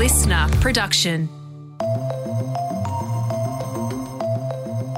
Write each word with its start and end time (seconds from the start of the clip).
listener 0.00 0.48
production. 0.62 1.28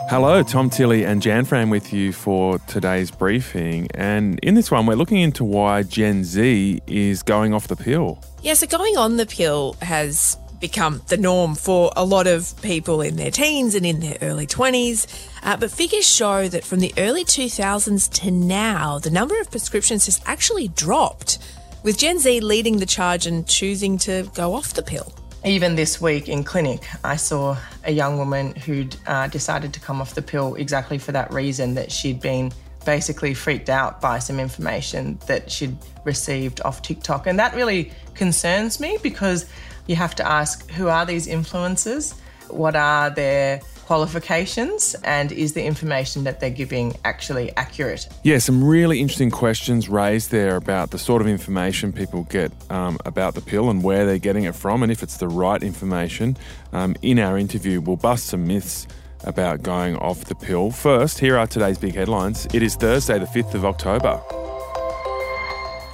Hello, 0.09 0.45
Tom 0.45 0.71
Tilley 0.71 1.05
and 1.05 1.21
Jan 1.21 1.45
Fran 1.45 1.71
with 1.71 1.93
you 1.93 2.13
for 2.13 2.61
today's 2.69 3.11
briefing. 3.11 3.89
And 3.95 4.39
in 4.45 4.55
this 4.55 4.71
one, 4.71 4.87
we're 4.87 4.95
looking 4.95 5.19
into 5.19 5.43
why 5.43 5.83
Gen 5.83 6.23
Z 6.23 6.83
is 6.87 7.25
going 7.25 7.53
off 7.53 7.67
the 7.67 7.75
pill. 7.75 8.23
Yeah, 8.43 8.55
so 8.55 8.69
going 8.69 8.97
on 8.97 9.17
the 9.17 9.27
pill 9.27 9.73
has 9.83 10.37
become 10.61 11.03
the 11.09 11.17
norm 11.17 11.57
for 11.57 11.91
a 11.97 12.05
lot 12.05 12.29
of 12.29 12.55
people 12.63 13.01
in 13.01 13.17
their 13.17 13.33
teens 13.33 13.75
and 13.75 13.85
in 13.85 13.99
their 13.99 14.19
early 14.23 14.47
20s. 14.47 15.29
Uh, 15.43 15.57
but 15.57 15.73
figures 15.73 16.09
show 16.09 16.47
that 16.47 16.63
from 16.63 16.79
the 16.79 16.95
early 16.97 17.25
2000s 17.25 18.09
to 18.21 18.31
now, 18.31 19.01
the 19.01 19.11
number 19.11 19.41
of 19.41 19.51
prescriptions 19.51 20.05
has 20.05 20.21
actually 20.27 20.69
dropped, 20.69 21.39
with 21.83 21.99
Gen 21.99 22.19
Z 22.19 22.41
leading 22.41 22.79
the 22.79 22.87
charge 22.87 23.27
and 23.27 23.47
choosing 23.47 23.99
to 23.99 24.29
go 24.35 24.55
off 24.55 24.75
the 24.75 24.83
pill. 24.83 25.13
Even 25.45 25.75
this 25.75 26.01
week 26.01 26.29
in 26.29 26.45
clinic, 26.45 26.85
I 27.03 27.17
saw 27.17 27.57
a 27.85 27.91
young 27.91 28.17
woman 28.17 28.55
who'd 28.55 28.97
uh, 29.07 29.27
decided 29.27 29.73
to 29.75 29.81
come 29.81 30.01
off 30.01 30.15
the 30.15 30.23
pill 30.23 30.55
exactly 30.55 30.99
for 30.99 31.11
that 31.13 31.33
reason 31.33 31.75
that 31.75 31.91
she'd 31.91 32.21
been 32.21 32.53
basically 32.85 33.35
freaked 33.35 33.69
out 33.69 34.01
by 34.01 34.19
some 34.19 34.39
information 34.39 35.19
that 35.27 35.51
she'd 35.51 35.77
received 36.05 36.61
off 36.65 36.83
TikTok. 36.83 37.27
And 37.27 37.39
that 37.39 37.55
really 37.55 37.93
concerns 38.15 38.79
me 38.79 38.99
because 39.03 39.47
you 39.87 39.97
have 39.97 40.15
to 40.17 40.27
ask 40.27 40.71
who 40.71 40.89
are 40.89 41.05
these 41.05 41.27
influencers? 41.27 42.15
What 42.49 42.77
are 42.77 43.11
their 43.11 43.61
qualifications? 43.87 44.95
And 45.05 45.33
is 45.33 45.53
the 45.53 45.65
information 45.65 46.25
that 46.25 46.41
they're 46.41 46.51
giving 46.51 46.95
actually 47.05 47.55
accurate? 47.57 48.09
Yeah, 48.23 48.39
some 48.39 48.63
really 48.63 49.01
interesting 49.01 49.31
questions 49.31 49.89
raised 49.89 50.31
there 50.31 50.57
about 50.57 50.91
the 50.91 50.99
sort 50.99 51.23
of 51.23 51.29
information 51.29 51.93
people 51.93 52.25
get 52.25 52.53
um, 52.71 52.99
about 53.05 53.35
the 53.35 53.41
pill 53.41 53.71
and 53.71 53.83
where 53.83 54.07
they're 54.07 54.19
getting 54.19 54.45
it 54.45 54.55
from 54.55 54.83
and 54.83 54.91
if 54.91 55.03
it's 55.03 55.17
the 55.17 55.29
right 55.29 55.63
information. 55.63 56.37
Um, 56.73 56.97
in 57.03 57.19
our 57.19 57.39
interview, 57.39 57.81
we'll 57.81 57.97
bust 57.97 58.27
some 58.27 58.47
myths 58.47 58.87
about 59.25 59.63
going 59.63 59.97
off 59.97 60.25
the 60.25 60.35
pill. 60.35 60.71
First, 60.71 61.19
here 61.19 61.39
are 61.39 61.47
today's 61.47 61.79
big 61.79 61.95
headlines. 61.95 62.47
It 62.53 62.63
is 62.63 62.77
Thursday, 62.77 63.19
the 63.19 63.27
5th 63.27 63.55
of 63.55 63.65
October. 63.65 64.21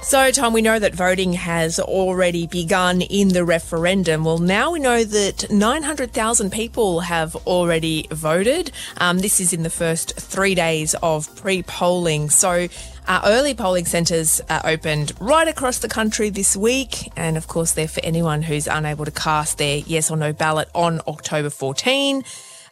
So, 0.09 0.31
Tom, 0.31 0.53
we 0.53 0.63
know 0.63 0.79
that 0.79 0.95
voting 0.95 1.33
has 1.33 1.79
already 1.79 2.47
begun 2.47 3.03
in 3.03 3.27
the 3.27 3.45
referendum. 3.45 4.23
Well, 4.23 4.39
now 4.39 4.71
we 4.71 4.79
know 4.79 5.03
that 5.03 5.51
900,000 5.51 6.51
people 6.51 7.01
have 7.01 7.35
already 7.45 8.07
voted. 8.09 8.71
Um, 8.97 9.19
this 9.19 9.39
is 9.39 9.53
in 9.53 9.61
the 9.61 9.69
first 9.69 10.19
three 10.19 10.55
days 10.55 10.95
of 11.03 11.35
pre 11.35 11.61
polling. 11.61 12.31
So, 12.31 12.69
uh, 13.07 13.21
early 13.23 13.53
polling 13.53 13.85
centres 13.85 14.41
are 14.49 14.65
opened 14.65 15.11
right 15.19 15.47
across 15.47 15.77
the 15.77 15.87
country 15.87 16.31
this 16.31 16.57
week. 16.57 17.11
And 17.15 17.37
of 17.37 17.47
course, 17.47 17.73
they're 17.73 17.87
for 17.87 18.03
anyone 18.03 18.41
who's 18.41 18.65
unable 18.65 19.05
to 19.05 19.11
cast 19.11 19.59
their 19.59 19.77
yes 19.77 20.09
or 20.09 20.17
no 20.17 20.33
ballot 20.33 20.69
on 20.73 21.01
October 21.07 21.51
14. 21.51 22.23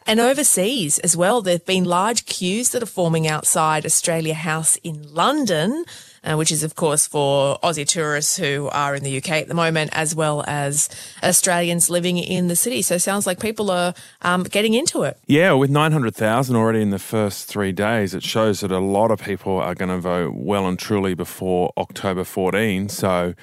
And 0.08 0.18
overseas 0.18 0.98
as 0.98 1.16
well, 1.16 1.40
there 1.40 1.54
have 1.54 1.66
been 1.66 1.84
large 1.84 2.26
queues 2.26 2.70
that 2.70 2.82
are 2.82 2.86
forming 2.86 3.28
outside 3.28 3.86
Australia 3.86 4.34
House 4.34 4.74
in 4.82 5.14
London 5.14 5.84
uh, 6.28 6.36
which 6.36 6.52
is, 6.52 6.62
of 6.62 6.74
course, 6.74 7.06
for 7.06 7.58
Aussie 7.62 7.86
tourists 7.86 8.36
who 8.36 8.68
are 8.72 8.94
in 8.94 9.02
the 9.02 9.16
UK 9.16 9.30
at 9.30 9.48
the 9.48 9.54
moment, 9.54 9.90
as 9.94 10.14
well 10.14 10.44
as 10.46 10.88
Australians 11.22 11.88
living 11.88 12.18
in 12.18 12.48
the 12.48 12.56
city. 12.56 12.82
So 12.82 12.96
it 12.96 13.00
sounds 13.00 13.26
like 13.26 13.40
people 13.40 13.70
are 13.70 13.94
um, 14.22 14.42
getting 14.42 14.74
into 14.74 15.02
it. 15.04 15.18
Yeah, 15.26 15.52
with 15.52 15.70
900,000 15.70 16.54
already 16.54 16.82
in 16.82 16.90
the 16.90 16.98
first 16.98 17.48
three 17.48 17.72
days, 17.72 18.14
it 18.14 18.22
shows 18.22 18.60
that 18.60 18.70
a 18.70 18.78
lot 18.78 19.10
of 19.10 19.20
people 19.22 19.58
are 19.58 19.74
going 19.74 19.88
to 19.88 19.98
vote 19.98 20.34
well 20.34 20.66
and 20.66 20.78
truly 20.78 21.14
before 21.14 21.72
October 21.78 22.24
14. 22.24 22.88
So, 22.90 23.34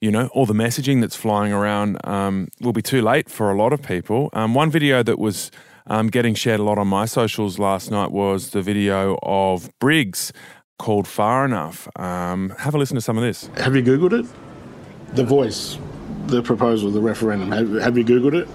you 0.00 0.10
know, 0.10 0.26
all 0.28 0.46
the 0.46 0.54
messaging 0.54 1.00
that's 1.00 1.16
flying 1.16 1.52
around 1.52 1.98
um, 2.04 2.48
will 2.60 2.72
be 2.72 2.82
too 2.82 3.02
late 3.02 3.30
for 3.30 3.50
a 3.50 3.56
lot 3.56 3.72
of 3.72 3.82
people. 3.82 4.30
Um, 4.32 4.54
one 4.54 4.70
video 4.70 5.02
that 5.04 5.18
was 5.18 5.52
um, 5.86 6.08
getting 6.08 6.34
shared 6.34 6.60
a 6.60 6.62
lot 6.62 6.78
on 6.78 6.88
my 6.88 7.06
socials 7.06 7.58
last 7.58 7.90
night 7.90 8.10
was 8.10 8.50
the 8.50 8.62
video 8.62 9.18
of 9.22 9.70
Briggs 9.78 10.32
called 10.78 11.06
Far 11.06 11.44
Enough. 11.44 11.88
Um, 11.96 12.54
have 12.58 12.74
a 12.74 12.78
listen 12.78 12.94
to 12.96 13.00
some 13.00 13.16
of 13.16 13.22
this. 13.22 13.46
Have 13.58 13.76
you 13.76 13.82
Googled 13.82 14.24
it? 14.24 15.14
The 15.14 15.24
voice, 15.24 15.78
the 16.26 16.42
proposal, 16.42 16.90
the 16.90 17.00
referendum. 17.00 17.52
Have, 17.52 17.82
have 17.82 17.98
you 17.98 18.04
Googled 18.04 18.34
it? 18.34 18.48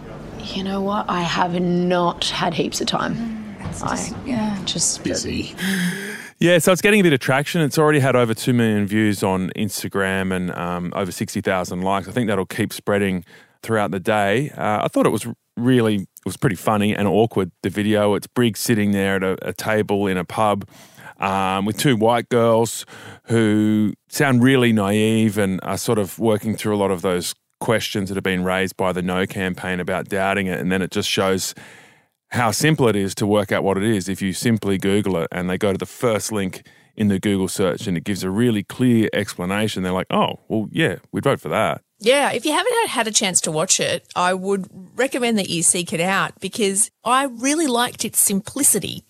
You 0.56 0.64
know 0.64 0.82
what? 0.82 1.06
I 1.10 1.22
have 1.22 1.60
not 1.62 2.26
had 2.26 2.54
heaps 2.54 2.82
of 2.82 2.88
time. 2.88 3.38
I 3.84 4.12
yeah, 4.26 4.62
just 4.66 5.04
busy. 5.04 5.54
Yeah, 6.40 6.60
so 6.60 6.72
it's 6.72 6.82
getting 6.82 7.00
a 7.00 7.04
bit 7.04 7.14
of 7.14 7.20
traction. 7.20 7.62
It's 7.62 7.80
already 7.80 8.00
had 8.00 8.16
over 8.16 8.36
2 8.36 8.54
million 8.54 8.86
views 8.86 9.24
on 9.24 9.50
Instagram 9.56 10.32
and 10.36 10.52
um, 10.52 10.94
over 10.96 11.12
60,000 11.12 11.82
likes. 11.82 12.08
I 12.08 12.12
think 12.12 12.28
that'll 12.28 12.46
keep 12.46 12.74
spreading 12.74 13.26
throughout 13.64 13.90
the 13.90 14.00
day. 14.00 14.52
Uh, 14.52 14.84
I 14.84 14.88
thought 14.88 15.08
it 15.08 15.12
was 15.12 15.28
really, 15.56 15.96
it 15.96 16.26
was 16.26 16.38
pretty 16.38 16.56
funny 16.56 16.96
and 16.96 17.08
awkward, 17.08 17.52
the 17.64 17.72
video. 17.72 18.14
It's 18.14 18.28
Briggs 18.28 18.60
sitting 18.60 18.92
there 18.92 19.16
at 19.16 19.24
a, 19.24 19.50
a 19.50 19.54
table 19.54 20.06
in 20.06 20.18
a 20.18 20.26
pub 20.26 20.70
um, 21.20 21.66
with 21.66 21.78
two 21.78 21.96
white 21.96 22.30
girls 22.30 22.86
who 23.26 23.94
sound 24.10 24.44
really 24.44 24.72
naive 24.72 25.38
and 25.38 25.60
are 25.64 25.78
sort 25.78 26.00
of 26.00 26.20
working 26.20 26.56
through 26.56 26.76
a 26.76 26.78
lot 26.78 26.92
of 26.92 27.02
those 27.02 27.34
questions 27.60 28.10
that 28.10 28.16
have 28.16 28.24
been 28.24 28.44
raised 28.44 28.78
by 28.78 28.92
the 28.92 29.02
No 29.02 29.26
campaign 29.26 29.80
about 29.80 30.10
doubting 30.10 30.48
it. 30.48 30.60
And 30.60 30.72
then 30.72 30.82
it 30.82 30.92
just 30.92 31.10
shows 31.10 31.56
how 32.30 32.52
simple 32.52 32.88
it 32.88 32.96
is 32.96 33.16
to 33.16 33.26
work 33.26 33.52
out 33.52 33.64
what 33.64 33.78
it 33.78 33.84
is 33.84 34.10
if 34.10 34.22
you 34.22 34.34
simply 34.34 34.78
Google 34.78 35.18
it 35.18 35.28
and 35.32 35.50
they 35.50 35.58
go 35.58 35.72
to 35.72 35.78
the 35.78 35.86
first 35.86 36.32
link 36.32 36.68
in 36.96 37.08
the 37.08 37.20
Google 37.20 37.48
search 37.48 37.88
and 37.88 37.96
it 37.96 38.04
gives 38.04 38.24
a 38.24 38.30
really 38.30 38.64
clear 38.64 39.08
explanation. 39.14 39.84
They're 39.84 39.92
like, 39.92 40.08
oh, 40.10 40.40
well, 40.48 40.68
yeah, 40.72 40.98
we'd 41.12 41.24
vote 41.24 41.40
for 41.40 41.50
that. 41.50 41.82
Yeah, 42.00 42.32
if 42.32 42.46
you 42.46 42.52
haven't 42.52 42.90
had 42.90 43.08
a 43.08 43.12
chance 43.12 43.42
to 43.42 43.52
watch 43.52 43.80
it, 43.80 44.08
I 44.16 44.34
would 44.34 44.68
recommend 44.96 45.38
that 45.40 45.50
you 45.50 45.64
seek 45.64 45.94
it 45.94 46.02
out 46.02 46.40
because 46.40 46.92
I 47.04 47.24
really 47.26 47.66
liked 47.66 48.06
its 48.06 48.20
simplicity 48.20 49.04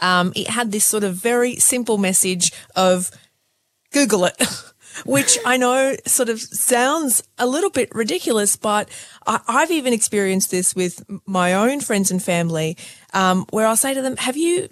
um, 0.00 0.32
it 0.36 0.48
had 0.48 0.72
this 0.72 0.86
sort 0.86 1.04
of 1.04 1.14
very 1.14 1.56
simple 1.56 1.98
message 1.98 2.52
of 2.76 3.10
Google 3.92 4.24
it. 4.26 4.36
which 5.04 5.38
I 5.44 5.56
know 5.56 5.96
sort 6.06 6.28
of 6.28 6.40
sounds 6.40 7.22
a 7.38 7.46
little 7.46 7.70
bit 7.70 7.94
ridiculous, 7.94 8.56
but 8.56 8.88
I, 9.26 9.40
have 9.46 9.70
even 9.70 9.92
experienced 9.92 10.50
this 10.50 10.74
with 10.74 11.04
my 11.26 11.54
own 11.54 11.80
friends 11.80 12.10
and 12.10 12.22
family, 12.22 12.76
um, 13.12 13.46
where 13.50 13.66
I'll 13.66 13.76
say 13.76 13.94
to 13.94 14.02
them, 14.02 14.16
"Have 14.16 14.36
you 14.36 14.68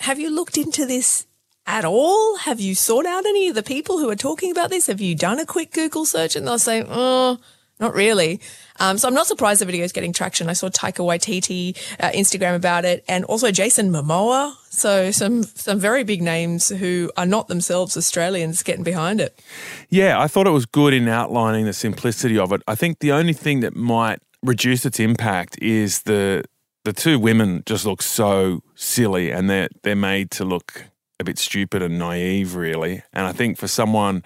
have 0.00 0.18
you 0.18 0.30
looked 0.30 0.56
into 0.56 0.86
this 0.86 1.26
at 1.66 1.84
all? 1.84 2.36
Have 2.38 2.60
you 2.60 2.74
sought 2.74 3.06
out 3.06 3.26
any 3.26 3.48
of 3.48 3.54
the 3.54 3.62
people 3.62 3.98
who 3.98 4.10
are 4.10 4.16
talking 4.16 4.50
about 4.50 4.70
this? 4.70 4.86
Have 4.86 5.00
you 5.00 5.14
done 5.14 5.38
a 5.38 5.46
quick 5.46 5.72
Google 5.72 6.04
search?" 6.04 6.36
And 6.36 6.46
they'll 6.46 6.58
say, 6.58 6.84
"Oh." 6.86 7.38
Not 7.80 7.94
really. 7.94 8.40
Um, 8.78 8.98
so 8.98 9.08
I'm 9.08 9.14
not 9.14 9.26
surprised 9.26 9.62
the 9.62 9.66
video 9.66 9.84
is 9.84 9.92
getting 9.92 10.12
traction. 10.12 10.50
I 10.50 10.52
saw 10.52 10.68
Taika 10.68 11.04
Waititi 11.04 11.76
uh, 11.98 12.10
Instagram 12.10 12.54
about 12.54 12.84
it, 12.84 13.04
and 13.08 13.24
also 13.24 13.50
Jason 13.50 13.90
Momoa. 13.90 14.54
So 14.68 15.10
some 15.10 15.42
some 15.42 15.78
very 15.78 16.04
big 16.04 16.22
names 16.22 16.68
who 16.68 17.10
are 17.16 17.26
not 17.26 17.48
themselves 17.48 17.96
Australians 17.96 18.62
getting 18.62 18.84
behind 18.84 19.20
it. 19.20 19.42
Yeah, 19.88 20.20
I 20.20 20.28
thought 20.28 20.46
it 20.46 20.50
was 20.50 20.66
good 20.66 20.92
in 20.92 21.08
outlining 21.08 21.64
the 21.64 21.72
simplicity 21.72 22.38
of 22.38 22.52
it. 22.52 22.62
I 22.68 22.74
think 22.74 22.98
the 22.98 23.12
only 23.12 23.32
thing 23.32 23.60
that 23.60 23.74
might 23.74 24.20
reduce 24.42 24.84
its 24.84 25.00
impact 25.00 25.58
is 25.60 26.02
the 26.02 26.44
the 26.84 26.92
two 26.92 27.18
women 27.18 27.62
just 27.66 27.86
look 27.86 28.02
so 28.02 28.62
silly, 28.74 29.30
and 29.30 29.48
they're 29.48 29.68
they're 29.82 29.96
made 29.96 30.30
to 30.32 30.44
look 30.44 30.84
a 31.18 31.24
bit 31.24 31.38
stupid 31.38 31.82
and 31.82 31.98
naive, 31.98 32.54
really. 32.56 33.02
And 33.12 33.26
I 33.26 33.32
think 33.32 33.58
for 33.58 33.68
someone 33.68 34.22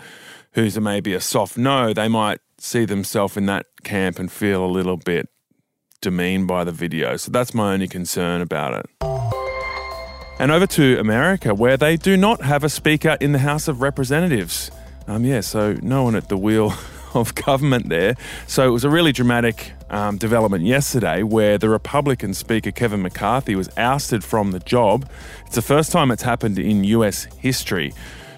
who's 0.53 0.79
maybe 0.79 1.15
a 1.15 1.21
soft 1.21 1.59
no, 1.59 1.93
they 1.93 2.09
might 2.09 2.41
see 2.65 2.87
themselves 2.87 3.37
in 3.37 3.47
that 3.47 3.67
camp 3.83 4.19
and 4.19 4.33
feel 4.33 4.65
a 4.65 4.67
little 4.67 4.97
bit 4.97 5.29
demeaned 6.01 6.49
by 6.49 6.65
the 6.65 6.73
video. 6.73 7.17
So 7.17 7.31
that's 7.31 7.53
my 7.53 7.75
only 7.75 7.89
concern 7.89 8.41
about 8.41 8.75
it. 8.75 8.87
And 10.39 10.51
over 10.51 10.67
to 10.69 10.99
America, 10.99 11.55
where 11.55 11.77
they 11.77 11.97
do 11.97 12.17
not 12.17 12.43
have 12.43 12.65
a 12.65 12.69
speaker 12.69 13.17
in 13.21 13.33
the 13.33 13.39
House 13.39 13.69
of 13.69 13.83
Representatives. 13.83 14.71
Um, 15.07 15.25
yeah, 15.25 15.41
so 15.41 15.75
no 15.83 16.03
one 16.03 16.17
at 16.17 16.29
the 16.29 16.39
wheel 16.39 16.73
of 17.15 17.35
government 17.35 17.91
there. 17.91 18.17
So 18.47 18.67
it 18.67 18.71
was 18.71 18.83
a 18.83 18.91
really 18.91 19.13
dramatic 19.13 19.73
um, 19.91 20.17
development 20.17 20.65
yesterday 20.65 21.23
where 21.23 21.59
the 21.59 21.69
Republican 21.69 22.33
Speaker 22.33 22.73
Kevin 22.73 23.03
McCarthy 23.03 23.55
was 23.55 23.69
ousted 23.77 24.25
from 24.25 24.53
the 24.53 24.61
job. 24.61 25.09
It's 25.47 25.55
the 25.55 25.63
first 25.63 25.93
time 25.93 26.11
it's 26.11 26.23
happened 26.23 26.59
in 26.59 26.83
US 26.85 27.25
history. 27.39 27.93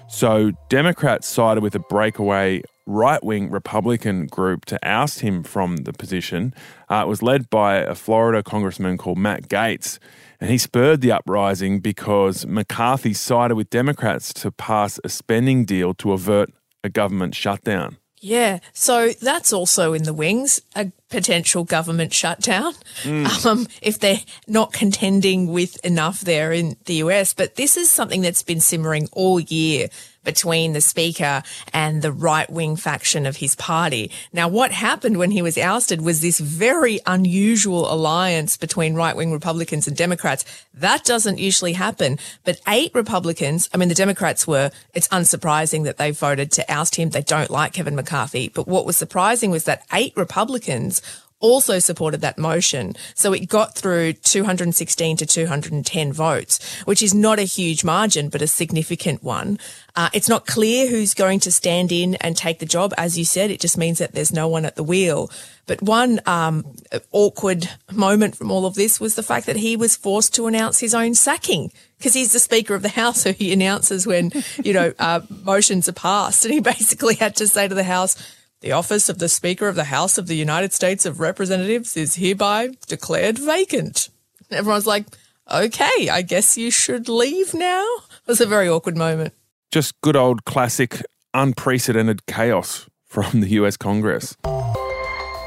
So 0.09 0.51
Democrats 0.69 1.27
sided 1.27 1.63
with 1.63 1.75
a 1.75 1.79
breakaway 1.79 2.61
right 2.87 3.23
wing 3.23 3.51
Republican 3.51 4.25
group 4.25 4.65
to 4.65 4.79
oust 4.83 5.19
him 5.19 5.43
from 5.43 5.77
the 5.77 5.93
position. 5.93 6.53
Uh, 6.89 7.03
it 7.05 7.07
was 7.07 7.21
led 7.21 7.49
by 7.49 7.77
a 7.77 7.93
Florida 7.93 8.41
congressman 8.41 8.97
called 8.97 9.17
Matt 9.17 9.49
Gaetz. 9.49 9.99
And 10.39 10.49
he 10.49 10.57
spurred 10.57 11.01
the 11.01 11.11
uprising 11.11 11.79
because 11.79 12.45
McCarthy 12.45 13.13
sided 13.13 13.55
with 13.55 13.69
Democrats 13.69 14.33
to 14.35 14.51
pass 14.51 14.99
a 15.03 15.09
spending 15.09 15.65
deal 15.65 15.93
to 15.95 16.13
avert 16.13 16.51
a 16.83 16.89
government 16.89 17.35
shutdown. 17.35 17.97
Yeah, 18.19 18.59
so 18.73 19.11
that's 19.21 19.53
also 19.53 19.93
in 19.93 20.03
the 20.03 20.13
wings, 20.13 20.59
a 20.75 20.91
potential 21.09 21.63
government 21.63 22.13
shutdown 22.13 22.73
mm. 23.03 23.45
um, 23.45 23.67
if 23.81 23.99
they're 23.99 24.21
not 24.47 24.73
contending 24.73 25.47
with 25.47 25.83
enough 25.85 26.21
there 26.21 26.51
in 26.51 26.77
the 26.85 26.95
US. 26.95 27.33
But 27.33 27.55
this 27.55 27.77
is 27.77 27.91
something 27.91 28.21
that's 28.21 28.41
been 28.41 28.59
simmering 28.59 29.07
all 29.11 29.39
year 29.39 29.89
between 30.27 30.73
the 30.73 30.81
speaker 30.81 31.41
and 31.73 32.01
the 32.01 32.11
right 32.11 32.49
wing 32.49 32.75
faction 32.75 33.25
of 33.25 33.37
his 33.37 33.55
party. 33.55 34.11
Now, 34.33 34.49
what 34.49 34.71
happened 34.71 35.17
when 35.17 35.31
he 35.31 35.41
was 35.41 35.57
ousted 35.57 36.01
was 36.01 36.19
this 36.19 36.37
very 36.37 36.99
unusual 37.05 37.89
alliance 37.91 38.57
between 38.57 38.93
right 38.93 39.15
wing 39.15 39.31
Republicans 39.31 39.87
and 39.87 39.95
Democrats. 39.95 40.43
That 40.73 41.05
doesn't 41.05 41.39
usually 41.39 41.73
happen, 41.73 42.19
but 42.43 42.59
eight 42.67 42.91
Republicans, 42.93 43.69
I 43.73 43.77
mean, 43.77 43.87
the 43.87 43.95
Democrats 43.95 44.45
were, 44.45 44.69
it's 44.93 45.07
unsurprising 45.07 45.85
that 45.85 45.95
they 45.95 46.11
voted 46.11 46.51
to 46.51 46.69
oust 46.69 46.97
him. 46.97 47.11
They 47.11 47.21
don't 47.21 47.49
like 47.49 47.71
Kevin 47.71 47.95
McCarthy. 47.95 48.49
But 48.49 48.67
what 48.67 48.85
was 48.85 48.97
surprising 48.97 49.49
was 49.49 49.63
that 49.63 49.85
eight 49.93 50.11
Republicans 50.17 51.01
also 51.39 51.79
supported 51.79 52.21
that 52.21 52.37
motion. 52.37 52.95
So 53.15 53.33
it 53.33 53.47
got 53.47 53.75
through 53.75 54.13
216 54.13 55.17
to 55.17 55.25
210 55.25 56.13
votes, 56.13 56.81
which 56.83 57.01
is 57.01 57.13
not 57.13 57.39
a 57.39 57.43
huge 57.43 57.83
margin, 57.83 58.29
but 58.29 58.41
a 58.41 58.47
significant 58.47 59.23
one. 59.23 59.59
Uh, 59.95 60.09
it's 60.13 60.29
not 60.29 60.45
clear 60.45 60.87
who's 60.87 61.13
going 61.13 61.39
to 61.41 61.51
stand 61.51 61.91
in 61.91 62.15
and 62.15 62.35
take 62.35 62.59
the 62.59 62.65
job. 62.65 62.93
As 62.97 63.17
you 63.17 63.25
said, 63.25 63.51
it 63.51 63.59
just 63.59 63.77
means 63.77 63.97
that 63.99 64.13
there's 64.13 64.31
no 64.33 64.47
one 64.47 64.65
at 64.65 64.75
the 64.75 64.83
wheel. 64.83 65.29
But 65.65 65.81
one 65.81 66.21
um, 66.25 66.65
awkward 67.11 67.69
moment 67.91 68.35
from 68.35 68.51
all 68.51 68.65
of 68.65 68.75
this 68.75 68.99
was 68.99 69.15
the 69.15 69.23
fact 69.23 69.45
that 69.47 69.57
he 69.57 69.75
was 69.75 69.95
forced 69.95 70.33
to 70.35 70.47
announce 70.47 70.79
his 70.79 70.95
own 70.95 71.13
sacking 71.13 71.71
because 71.97 72.13
he's 72.13 72.31
the 72.31 72.39
Speaker 72.39 72.75
of 72.75 72.83
the 72.83 72.89
House, 72.89 73.21
so 73.23 73.33
he 73.33 73.51
announces 73.51 74.07
when, 74.07 74.31
you 74.63 74.73
know, 74.73 74.93
uh, 74.99 75.21
motions 75.43 75.89
are 75.89 75.93
passed. 75.93 76.45
And 76.45 76.53
he 76.53 76.59
basically 76.59 77.15
had 77.15 77.35
to 77.37 77.47
say 77.47 77.67
to 77.67 77.75
the 77.75 77.83
House, 77.83 78.15
the 78.61 78.71
office 78.71 79.07
of 79.07 79.19
the 79.19 79.29
Speaker 79.29 79.67
of 79.67 79.75
the 79.75 79.85
House 79.85 80.17
of 80.17 80.27
the 80.27 80.35
United 80.35 80.73
States 80.73 81.05
of 81.05 81.19
Representatives 81.19 81.95
is 81.95 82.15
hereby 82.15 82.71
declared 82.87 83.37
vacant. 83.37 84.09
Everyone's 84.49 84.87
like, 84.87 85.05
okay, 85.51 86.09
I 86.09 86.23
guess 86.23 86.57
you 86.57 86.71
should 86.71 87.07
leave 87.07 87.53
now. 87.53 87.83
It 87.83 88.27
was 88.27 88.41
a 88.41 88.47
very 88.47 88.67
awkward 88.67 88.97
moment. 88.97 89.33
Just 89.71 89.99
good 90.01 90.15
old 90.15 90.45
classic 90.45 91.03
unprecedented 91.33 92.25
chaos 92.25 92.89
from 93.05 93.41
the 93.41 93.49
US 93.49 93.77
Congress. 93.77 94.35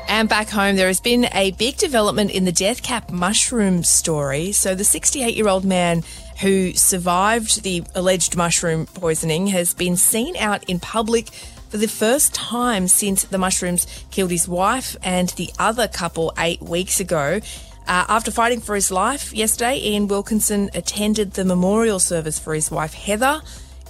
And 0.09 0.29
back 0.29 0.49
home, 0.49 0.77
there 0.77 0.89
has 0.89 1.01
been 1.01 1.29
a 1.33 1.53
big 1.53 1.77
development 1.77 2.33
in 2.33 2.45
the 2.45 2.53
death 2.53 2.83
cap 2.83 3.11
mushroom 3.11 3.85
story. 3.85 4.53
So, 4.53 4.75
the 4.75 4.85
68 4.85 5.37
year 5.37 5.49
old 5.49 5.65
man 5.65 6.03
who 6.41 6.73
survived 6.75 7.63
the 7.63 7.85
alleged 7.95 8.37
mushroom 8.37 8.87
poisoning 8.87 9.47
has 9.49 9.73
been 9.73 9.97
seen 9.97 10.37
out 10.37 10.65
in 10.69 10.81
public 10.81 11.29
for 11.71 11.79
the 11.79 11.89
first 11.89 12.35
time 12.35 12.89
since 12.89 13.25
the 13.25 13.39
mushrooms 13.39 13.87
killed 14.11 14.33
his 14.33 14.49
wife 14.49 14.97
and 15.03 15.29
the 15.31 15.51
other 15.59 15.87
couple 15.87 16.33
eight 16.37 16.61
weeks 16.61 16.99
ago. 16.99 17.41
Uh, 17.87 18.05
after 18.09 18.31
fighting 18.31 18.61
for 18.61 18.75
his 18.75 18.91
life 18.91 19.33
yesterday, 19.33 19.79
Ian 19.79 20.09
Wilkinson 20.09 20.69
attended 20.75 21.33
the 21.33 21.45
memorial 21.45 22.01
service 22.01 22.39
for 22.39 22.55
his 22.55 22.71
wife 22.71 22.93
Heather 22.93 23.41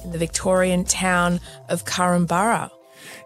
in 0.05 0.13
the 0.13 0.19
Victorian 0.19 0.85
town 0.85 1.41
of 1.69 1.85
Korumburra. 1.87 2.71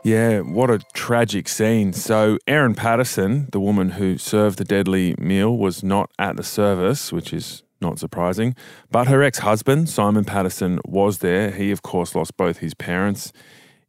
Yeah, 0.04 0.40
what 0.40 0.70
a 0.70 0.78
tragic 0.92 1.48
scene. 1.48 1.92
So, 1.92 2.38
Erin 2.46 2.74
Patterson, 2.74 3.48
the 3.50 3.60
woman 3.60 3.90
who 3.90 4.18
served 4.18 4.58
the 4.58 4.64
deadly 4.64 5.14
meal, 5.18 5.56
was 5.56 5.82
not 5.82 6.10
at 6.18 6.36
the 6.36 6.42
service, 6.44 7.12
which 7.12 7.32
is 7.32 7.62
not 7.80 7.98
surprising. 7.98 8.54
But 8.90 9.08
her 9.08 9.22
ex 9.22 9.38
husband, 9.38 9.88
Simon 9.88 10.24
Patterson, 10.24 10.78
was 10.84 11.18
there. 11.18 11.50
He, 11.50 11.70
of 11.70 11.82
course, 11.82 12.14
lost 12.14 12.36
both 12.36 12.58
his 12.58 12.74
parents 12.74 13.32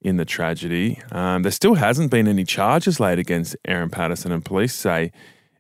in 0.06 0.18
the 0.18 0.26
tragedy. 0.26 1.02
Um, 1.12 1.42
there 1.42 1.52
still 1.52 1.76
hasn't 1.76 2.12
been 2.12 2.28
any 2.28 2.46
charges 2.46 3.00
laid 3.00 3.20
against 3.20 3.56
Erin 3.66 3.90
Patterson, 3.90 4.32
and 4.32 4.46
police 4.46 4.74
say 4.74 5.12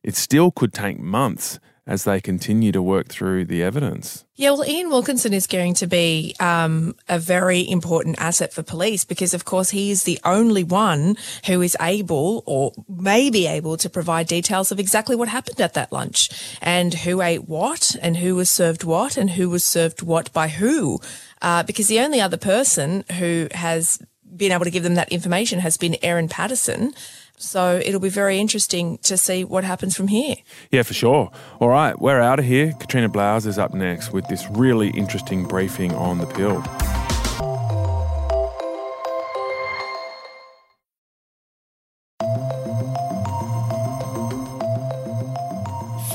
it 0.04 0.16
still 0.16 0.52
could 0.52 0.72
take 0.72 1.00
months 1.00 1.60
as 1.88 2.04
they 2.04 2.20
continue 2.20 2.72
to 2.72 2.82
work 2.82 3.08
through 3.10 3.46
the 3.46 3.62
evidence. 3.62 4.26
Yeah, 4.36 4.52
well, 4.52 4.66
Ian 4.68 4.90
Wilkinson 4.90 5.34
is 5.34 5.46
going 5.46 5.76
to 5.76 5.88
be 5.88 6.36
um, 6.40 6.96
a 7.08 7.20
very 7.20 7.68
important 7.70 8.20
asset 8.20 8.54
for 8.54 8.64
police 8.64 9.06
because, 9.06 9.36
of 9.36 9.46
course, 9.46 9.70
he 9.70 9.92
is 9.92 10.04
the 10.04 10.20
only 10.26 10.64
one 10.64 11.16
who 11.46 11.62
is 11.62 11.78
able 11.80 12.44
or 12.48 12.72
may 12.90 13.30
be 13.30 13.46
able 13.46 13.78
to 13.78 13.90
provide 13.90 14.28
details 14.28 14.72
of 14.72 14.80
exactly 14.80 15.16
what 15.16 15.30
happened 15.30 15.62
at 15.62 15.76
that 15.76 15.92
lunch 15.92 16.30
and 16.60 16.94
who 16.94 17.22
ate 17.22 17.48
what 17.48 17.96
and 18.02 18.18
who 18.18 18.36
was 18.36 18.50
served 18.50 18.84
what 18.84 19.16
and 19.16 19.32
who 19.32 19.50
was 19.50 19.64
served 19.64 20.02
what 20.02 20.34
by 20.34 20.48
who. 20.48 21.00
Uh, 21.42 21.62
because 21.62 21.88
the 21.88 22.00
only 22.00 22.20
other 22.20 22.38
person 22.38 23.06
who 23.20 23.48
has 23.54 24.00
been 24.36 24.52
able 24.52 24.66
to 24.66 24.72
give 24.72 24.84
them 24.84 24.96
that 24.96 25.10
information 25.10 25.60
has 25.60 25.78
been 25.78 25.98
Erin 26.02 26.30
Patterson. 26.30 26.94
So 27.38 27.82
it'll 27.84 28.00
be 28.00 28.10
very 28.10 28.40
interesting 28.40 28.98
to 29.00 29.18
see 29.18 29.44
what 29.44 29.64
happens 29.64 29.96
from 29.96 30.08
here. 30.08 30.36
Yeah, 30.72 30.84
for 30.84 30.94
sure. 30.94 31.32
All 31.60 31.70
right, 31.70 32.00
we're 32.00 32.22
out 32.22 32.40
of 32.40 32.46
here. 32.46 32.74
Katrina 32.80 33.10
Blowers 33.10 33.46
is 33.46 33.58
up 33.58 33.74
next 33.74 34.14
with 34.14 34.28
this 34.28 34.46
really 34.52 34.90
interesting 34.92 35.46
briefing 35.46 35.94
on 35.94 36.20
the 36.20 36.28
pill. 36.28 36.64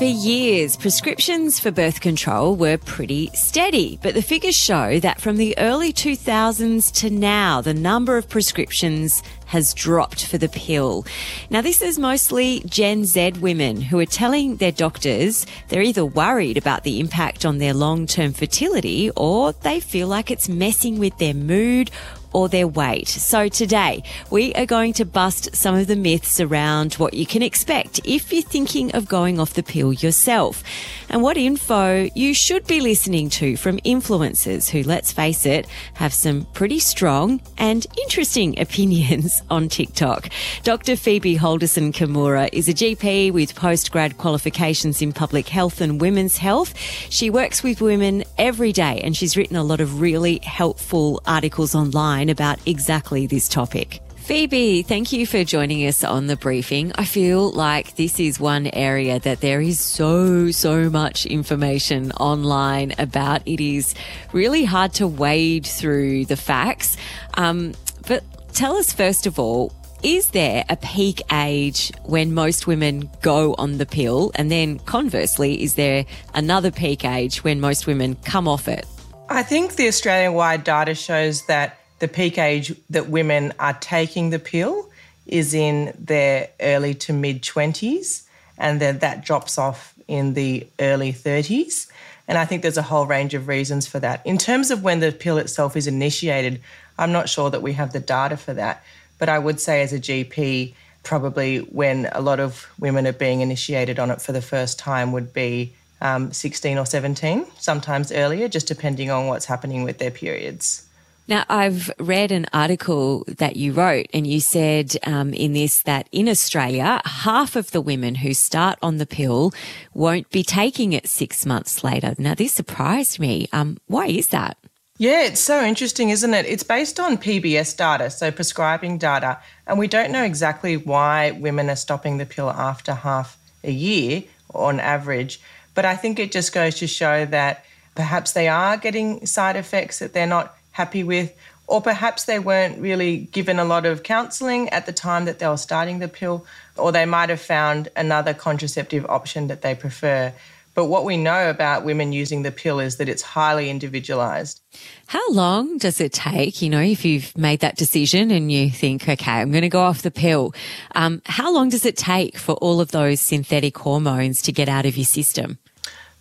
For 0.01 0.05
years, 0.05 0.77
prescriptions 0.77 1.59
for 1.59 1.69
birth 1.69 2.01
control 2.01 2.55
were 2.55 2.79
pretty 2.79 3.29
steady, 3.35 3.99
but 4.01 4.15
the 4.15 4.23
figures 4.23 4.55
show 4.55 4.99
that 4.99 5.21
from 5.21 5.37
the 5.37 5.55
early 5.59 5.93
2000s 5.93 6.91
to 7.01 7.11
now, 7.11 7.61
the 7.61 7.75
number 7.75 8.17
of 8.17 8.27
prescriptions 8.27 9.21
has 9.51 9.73
dropped 9.73 10.25
for 10.25 10.37
the 10.37 10.47
pill. 10.47 11.05
Now, 11.49 11.59
this 11.59 11.81
is 11.81 11.99
mostly 11.99 12.63
Gen 12.65 13.03
Z 13.03 13.33
women 13.41 13.81
who 13.81 13.99
are 13.99 14.05
telling 14.05 14.55
their 14.55 14.71
doctors 14.71 15.45
they're 15.67 15.81
either 15.81 16.05
worried 16.05 16.55
about 16.55 16.83
the 16.83 17.01
impact 17.01 17.45
on 17.45 17.57
their 17.57 17.73
long 17.73 18.07
term 18.07 18.31
fertility 18.31 19.11
or 19.17 19.51
they 19.51 19.81
feel 19.81 20.07
like 20.07 20.31
it's 20.31 20.47
messing 20.47 20.99
with 20.99 21.17
their 21.17 21.33
mood 21.33 21.91
or 22.33 22.49
their 22.49 22.67
weight. 22.67 23.07
So 23.07 23.47
today 23.47 24.03
we 24.29 24.53
are 24.53 24.65
going 24.65 24.93
to 24.93 25.05
bust 25.05 25.55
some 25.55 25.75
of 25.75 25.87
the 25.87 25.95
myths 25.95 26.39
around 26.39 26.93
what 26.95 27.13
you 27.13 27.25
can 27.25 27.41
expect 27.41 27.99
if 28.05 28.31
you're 28.31 28.41
thinking 28.41 28.91
of 28.93 29.07
going 29.07 29.39
off 29.39 29.53
the 29.53 29.63
pill 29.63 29.93
yourself 29.93 30.63
and 31.09 31.21
what 31.21 31.37
info 31.37 32.09
you 32.15 32.33
should 32.33 32.65
be 32.67 32.79
listening 32.79 33.29
to 33.31 33.57
from 33.57 33.77
influencers 33.79 34.69
who, 34.69 34.83
let's 34.83 35.11
face 35.11 35.45
it, 35.45 35.67
have 35.95 36.13
some 36.13 36.45
pretty 36.53 36.79
strong 36.79 37.41
and 37.57 37.85
interesting 38.01 38.57
opinions 38.65 39.40
on 39.49 39.69
TikTok. 39.69 40.29
Dr. 40.63 40.95
Phoebe 40.95 41.37
Holdenson 41.37 41.91
Kimura 41.91 42.49
is 42.53 42.67
a 42.69 42.73
GP 42.73 43.31
with 43.31 43.55
postgrad 43.55 44.17
qualifications 44.17 45.01
in 45.01 45.13
public 45.13 45.47
health 45.47 45.81
and 45.81 45.99
women's 45.99 46.37
health. 46.37 46.77
She 47.09 47.29
works 47.29 47.63
with 47.63 47.81
women 47.81 48.23
every 48.37 48.71
day 48.71 49.01
and 49.03 49.15
she's 49.15 49.35
written 49.35 49.55
a 49.55 49.63
lot 49.63 49.81
of 49.81 50.01
really 50.01 50.39
helpful 50.43 51.21
articles 51.25 51.75
online 51.75 52.29
about 52.29 52.59
exactly 52.67 53.27
this 53.27 53.47
topic. 53.47 54.01
Phoebe, 54.21 54.83
thank 54.83 55.11
you 55.11 55.25
for 55.25 55.43
joining 55.43 55.85
us 55.87 56.03
on 56.03 56.27
the 56.27 56.37
briefing. 56.37 56.91
I 56.95 57.05
feel 57.05 57.51
like 57.51 57.95
this 57.95 58.19
is 58.19 58.39
one 58.39 58.67
area 58.67 59.19
that 59.19 59.41
there 59.41 59.59
is 59.59 59.79
so, 59.79 60.51
so 60.51 60.91
much 60.91 61.25
information 61.25 62.11
online 62.13 62.93
about. 62.99 63.41
It 63.47 63.59
is 63.59 63.95
really 64.31 64.63
hard 64.63 64.93
to 64.93 65.07
wade 65.07 65.65
through 65.65 66.25
the 66.25 66.37
facts. 66.37 66.97
Um, 67.33 67.73
but 68.07 68.23
tell 68.53 68.75
us, 68.75 68.93
first 68.93 69.25
of 69.25 69.39
all, 69.39 69.73
is 70.03 70.31
there 70.31 70.65
a 70.67 70.75
peak 70.77 71.21
age 71.31 71.91
when 72.03 72.33
most 72.33 72.65
women 72.65 73.09
go 73.21 73.53
on 73.57 73.77
the 73.77 73.85
pill? 73.85 74.31
And 74.35 74.51
then 74.51 74.79
conversely, 74.79 75.61
is 75.61 75.75
there 75.75 76.05
another 76.33 76.71
peak 76.71 77.05
age 77.05 77.43
when 77.43 77.59
most 77.59 77.85
women 77.85 78.15
come 78.25 78.47
off 78.47 78.67
it? 78.67 78.85
I 79.29 79.43
think 79.43 79.75
the 79.75 79.87
Australian 79.87 80.33
wide 80.33 80.63
data 80.63 80.95
shows 80.95 81.45
that 81.45 81.77
the 81.99 82.07
peak 82.07 82.37
age 82.37 82.73
that 82.89 83.09
women 83.09 83.53
are 83.59 83.73
taking 83.73 84.31
the 84.31 84.39
pill 84.39 84.89
is 85.27 85.53
in 85.53 85.93
their 85.97 86.49
early 86.59 86.95
to 86.95 87.13
mid 87.13 87.43
20s, 87.43 88.23
and 88.57 88.81
then 88.81 88.99
that 88.99 89.23
drops 89.23 89.57
off 89.57 89.93
in 90.07 90.33
the 90.33 90.67
early 90.79 91.13
30s. 91.13 91.87
And 92.27 92.37
I 92.37 92.45
think 92.45 92.61
there's 92.61 92.77
a 92.77 92.81
whole 92.81 93.05
range 93.05 93.33
of 93.33 93.47
reasons 93.47 93.87
for 93.87 93.99
that. 93.99 94.25
In 94.25 94.37
terms 94.37 94.71
of 94.71 94.83
when 94.83 94.99
the 94.99 95.11
pill 95.11 95.37
itself 95.37 95.75
is 95.75 95.85
initiated, 95.85 96.61
I'm 97.01 97.11
not 97.11 97.27
sure 97.27 97.49
that 97.49 97.61
we 97.61 97.73
have 97.73 97.93
the 97.93 97.99
data 97.99 98.37
for 98.37 98.53
that. 98.53 98.83
But 99.17 99.27
I 99.27 99.39
would 99.39 99.59
say, 99.59 99.81
as 99.81 99.91
a 99.91 99.99
GP, 99.99 100.73
probably 101.03 101.59
when 101.59 102.09
a 102.11 102.21
lot 102.21 102.39
of 102.39 102.67
women 102.79 103.07
are 103.07 103.13
being 103.13 103.41
initiated 103.41 103.99
on 103.99 104.11
it 104.11 104.21
for 104.21 104.31
the 104.31 104.41
first 104.41 104.77
time 104.79 105.11
would 105.11 105.33
be 105.33 105.73
um, 105.99 106.31
16 106.31 106.77
or 106.77 106.85
17, 106.85 107.45
sometimes 107.57 108.11
earlier, 108.11 108.47
just 108.47 108.67
depending 108.67 109.09
on 109.11 109.27
what's 109.27 109.45
happening 109.45 109.83
with 109.83 109.97
their 109.97 110.11
periods. 110.11 110.87
Now, 111.27 111.45
I've 111.47 111.91
read 111.99 112.31
an 112.31 112.47
article 112.51 113.23
that 113.27 113.55
you 113.55 113.73
wrote, 113.73 114.07
and 114.13 114.25
you 114.25 114.41
said 114.41 114.97
um, 115.03 115.33
in 115.33 115.53
this 115.53 115.83
that 115.83 116.09
in 116.11 116.27
Australia, 116.27 116.99
half 117.05 117.55
of 117.55 117.71
the 117.71 117.79
women 117.79 118.15
who 118.15 118.33
start 118.33 118.79
on 118.81 118.97
the 118.97 119.05
pill 119.05 119.53
won't 119.93 120.29
be 120.31 120.43
taking 120.43 120.93
it 120.93 121.07
six 121.07 121.45
months 121.45 121.83
later. 121.83 122.15
Now, 122.17 122.33
this 122.33 122.53
surprised 122.53 123.19
me. 123.19 123.47
Um, 123.53 123.77
why 123.87 124.07
is 124.07 124.29
that? 124.29 124.57
Yeah, 125.01 125.23
it's 125.23 125.41
so 125.41 125.63
interesting, 125.63 126.11
isn't 126.11 126.31
it? 126.31 126.45
It's 126.45 126.61
based 126.61 126.99
on 126.99 127.17
PBS 127.17 127.75
data, 127.75 128.11
so 128.11 128.29
prescribing 128.29 128.99
data, 128.99 129.39
and 129.65 129.79
we 129.79 129.87
don't 129.87 130.11
know 130.11 130.23
exactly 130.23 130.77
why 130.77 131.31
women 131.31 131.71
are 131.71 131.75
stopping 131.75 132.19
the 132.19 132.25
pill 132.27 132.51
after 132.51 132.93
half 132.93 133.35
a 133.63 133.71
year 133.71 134.21
on 134.53 134.79
average. 134.79 135.41
But 135.73 135.85
I 135.85 135.95
think 135.95 136.19
it 136.19 136.31
just 136.31 136.53
goes 136.53 136.75
to 136.75 136.85
show 136.85 137.25
that 137.25 137.65
perhaps 137.95 138.33
they 138.33 138.47
are 138.47 138.77
getting 138.77 139.25
side 139.25 139.55
effects 139.55 139.97
that 139.97 140.13
they're 140.13 140.27
not 140.27 140.55
happy 140.73 141.03
with, 141.03 141.35
or 141.65 141.81
perhaps 141.81 142.25
they 142.25 142.37
weren't 142.37 142.77
really 142.77 143.21
given 143.31 143.57
a 143.57 143.65
lot 143.65 143.87
of 143.87 144.03
counselling 144.03 144.69
at 144.69 144.85
the 144.85 144.93
time 144.93 145.25
that 145.25 145.39
they 145.39 145.47
were 145.47 145.57
starting 145.57 145.97
the 145.97 146.07
pill, 146.07 146.45
or 146.77 146.91
they 146.91 147.05
might 147.05 147.29
have 147.29 147.41
found 147.41 147.89
another 147.95 148.35
contraceptive 148.35 149.07
option 149.07 149.47
that 149.47 149.63
they 149.63 149.73
prefer. 149.73 150.31
But 150.73 150.85
what 150.85 151.03
we 151.03 151.17
know 151.17 151.49
about 151.49 151.83
women 151.83 152.13
using 152.13 152.43
the 152.43 152.51
pill 152.51 152.79
is 152.79 152.97
that 152.97 153.09
it's 153.09 153.21
highly 153.21 153.69
individualized. 153.69 154.61
How 155.07 155.31
long 155.31 155.77
does 155.77 155.99
it 155.99 156.13
take, 156.13 156.61
you 156.61 156.69
know, 156.69 156.79
if 156.79 157.03
you've 157.03 157.37
made 157.37 157.59
that 157.59 157.75
decision 157.75 158.31
and 158.31 158.51
you 158.51 158.69
think, 158.69 159.07
okay, 159.07 159.31
I'm 159.31 159.51
going 159.51 159.63
to 159.63 159.69
go 159.69 159.81
off 159.81 160.01
the 160.01 160.11
pill? 160.11 160.53
Um, 160.95 161.21
how 161.25 161.53
long 161.53 161.69
does 161.69 161.85
it 161.85 161.97
take 161.97 162.37
for 162.37 162.53
all 162.55 162.79
of 162.79 162.91
those 162.91 163.19
synthetic 163.19 163.77
hormones 163.77 164.41
to 164.43 164.53
get 164.53 164.69
out 164.69 164.85
of 164.85 164.95
your 164.95 165.05
system? 165.05 165.57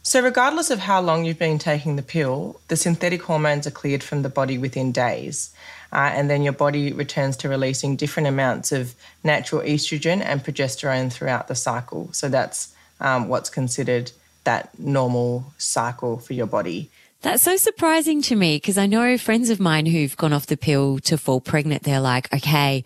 So, 0.03 0.23
regardless 0.23 0.71
of 0.71 0.79
how 0.79 1.01
long 1.01 1.25
you've 1.25 1.39
been 1.39 1.59
taking 1.59 1.97
the 1.97 2.03
pill, 2.03 2.59
the 2.69 2.77
synthetic 2.77 3.23
hormones 3.23 3.67
are 3.67 3.71
cleared 3.71 4.03
from 4.03 4.23
the 4.23 4.31
body 4.31 4.57
within 4.57 4.93
days. 4.93 5.55
Uh, 5.93 6.11
and 6.15 6.31
then 6.31 6.43
your 6.43 6.53
body 6.53 6.93
returns 6.93 7.37
to 7.37 7.49
releasing 7.49 7.97
different 7.97 8.29
amounts 8.29 8.73
of 8.73 8.95
natural 9.25 9.61
estrogen 9.61 10.23
and 10.23 10.43
progesterone 10.43 11.13
throughout 11.13 11.49
the 11.49 11.55
cycle. 11.55 12.09
So, 12.13 12.31
that's 12.31 12.75
um, 13.01 13.29
what's 13.29 13.51
considered 13.51 14.11
that 14.45 14.79
normal 14.79 15.53
cycle 15.59 16.19
for 16.19 16.33
your 16.33 16.47
body. 16.47 16.91
That's 17.23 17.43
so 17.43 17.57
surprising 17.57 18.23
to 18.23 18.37
me 18.37 18.57
because 18.57 18.79
I 18.79 18.87
know 18.87 19.19
friends 19.19 19.51
of 19.51 19.61
mine 19.61 19.85
who've 19.85 20.17
gone 20.17 20.33
off 20.33 20.47
the 20.47 20.57
pill 20.57 20.99
to 21.01 21.19
fall 21.19 21.43
pregnant. 21.43 21.83
They're 21.83 22.01
like, 22.01 22.33
okay, 22.33 22.83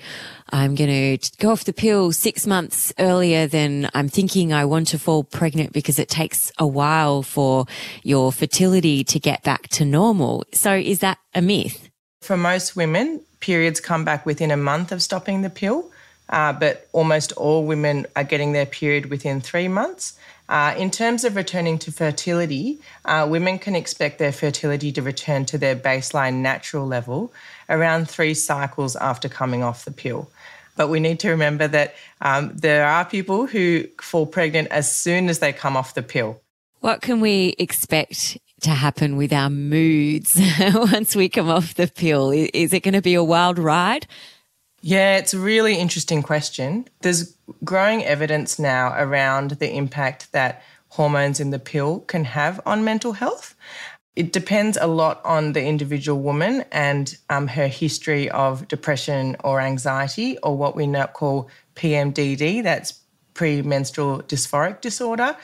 I'm 0.51 0.75
going 0.75 1.19
to 1.19 1.31
go 1.39 1.53
off 1.53 1.63
the 1.63 1.73
pill 1.73 2.11
six 2.11 2.45
months 2.45 2.93
earlier 2.99 3.47
than 3.47 3.89
I'm 3.95 4.09
thinking 4.09 4.53
I 4.53 4.65
want 4.65 4.89
to 4.89 4.99
fall 4.99 5.23
pregnant 5.23 5.73
because 5.73 6.01
it 6.01 6.09
takes 6.09 6.51
a 6.59 6.67
while 6.67 7.23
for 7.23 7.67
your 8.03 8.33
fertility 8.33 9.05
to 9.05 9.21
get 9.21 9.45
back 9.45 9.69
to 9.69 9.85
normal. 9.85 10.45
So 10.53 10.75
is 10.75 10.99
that 10.99 11.19
a 11.33 11.41
myth? 11.41 11.89
For 12.21 12.37
most 12.37 12.75
women, 12.75 13.21
periods 13.39 13.79
come 13.79 14.05
back 14.05 14.27
within 14.27 14.51
a 14.51 14.57
month 14.57 14.91
of 14.91 15.01
stopping 15.01 15.43
the 15.43 15.51
pill. 15.51 15.93
Uh, 16.29 16.53
but 16.53 16.89
almost 16.93 17.33
all 17.33 17.65
women 17.67 18.07
are 18.17 18.25
getting 18.25 18.53
their 18.53 18.67
period 18.67 19.11
within 19.11 19.41
three 19.41 19.69
months. 19.69 20.19
Uh, 20.49 20.75
in 20.77 20.91
terms 20.91 21.25
of 21.25 21.37
returning 21.37 21.79
to 21.79 21.91
fertility, 21.91 22.79
uh, 23.07 23.27
women 23.29 23.59
can 23.59 23.75
expect 23.75 24.19
their 24.19 24.33
fertility 24.33 24.93
to 24.93 25.01
return 25.01 25.45
to 25.47 25.57
their 25.57 25.75
baseline 25.75 26.35
natural 26.35 26.87
level 26.87 27.33
around 27.69 28.09
three 28.09 28.35
cycles 28.35 28.95
after 28.97 29.29
coming 29.29 29.63
off 29.63 29.85
the 29.85 29.91
pill. 29.91 30.29
But 30.77 30.89
we 30.89 31.01
need 31.01 31.21
to 31.21 31.31
remember 31.31 31.69
that 31.69 31.95
um, 32.21 32.53
there 32.55 32.87
are 32.87 33.05
people 33.05 33.47
who 33.47 33.85
fall 34.01 34.27
pregnant 34.27 34.69
as 34.69 34.93
soon 34.95 35.29
as 35.29 35.39
they 35.39 35.53
come 35.53 35.77
off 35.77 35.95
the 35.95 36.03
pill. 36.03 36.41
What 36.81 37.01
can 37.01 37.21
we 37.21 37.55
expect 37.59 38.37
to 38.61 38.71
happen 38.71 39.17
with 39.17 39.33
our 39.33 39.49
moods 39.49 40.39
once 40.75 41.17
we 41.17 41.29
come 41.29 41.49
off 41.49 41.75
the 41.75 41.89
pill? 41.89 42.31
Is 42.31 42.73
it 42.73 42.83
going 42.83 42.95
to 42.95 43.03
be 43.03 43.15
a 43.15 43.25
wild 43.25 43.59
ride? 43.59 44.07
Yeah, 44.87 45.17
it's 45.17 45.33
a 45.33 45.39
really 45.39 45.77
interesting 45.77 46.23
question. 46.23 46.87
There's 47.01 47.35
growing 47.65 48.05
evidence 48.05 48.59
now 48.59 48.95
around 48.99 49.53
the 49.53 49.75
impact 49.75 50.31
that 50.33 50.63
hormones 50.91 51.41
in 51.41 51.49
the 51.49 51.59
pill 51.59 52.01
can 52.01 52.27
have 52.27 52.61
on 52.67 52.85
mental 52.85 53.15
health. 53.15 53.55
It 54.15 54.31
depends 54.31 54.77
a 54.79 54.87
lot 54.87 55.23
on 55.25 55.55
the 55.55 55.65
individual 55.65 56.21
woman 56.21 56.67
and 56.71 57.17
um, 57.31 57.47
her 57.49 57.67
history 57.67 58.31
of 58.31 58.69
depression 58.69 59.39
or 59.43 59.59
anxiety, 59.59 60.37
or 60.43 60.55
what 60.55 60.77
we 60.77 60.87
now 60.87 61.07
call 61.07 61.49
PMDD, 61.77 62.63
that's 62.63 63.01
premenstrual 63.33 64.19
dysphoric 64.25 64.83
disorder, 64.83 65.35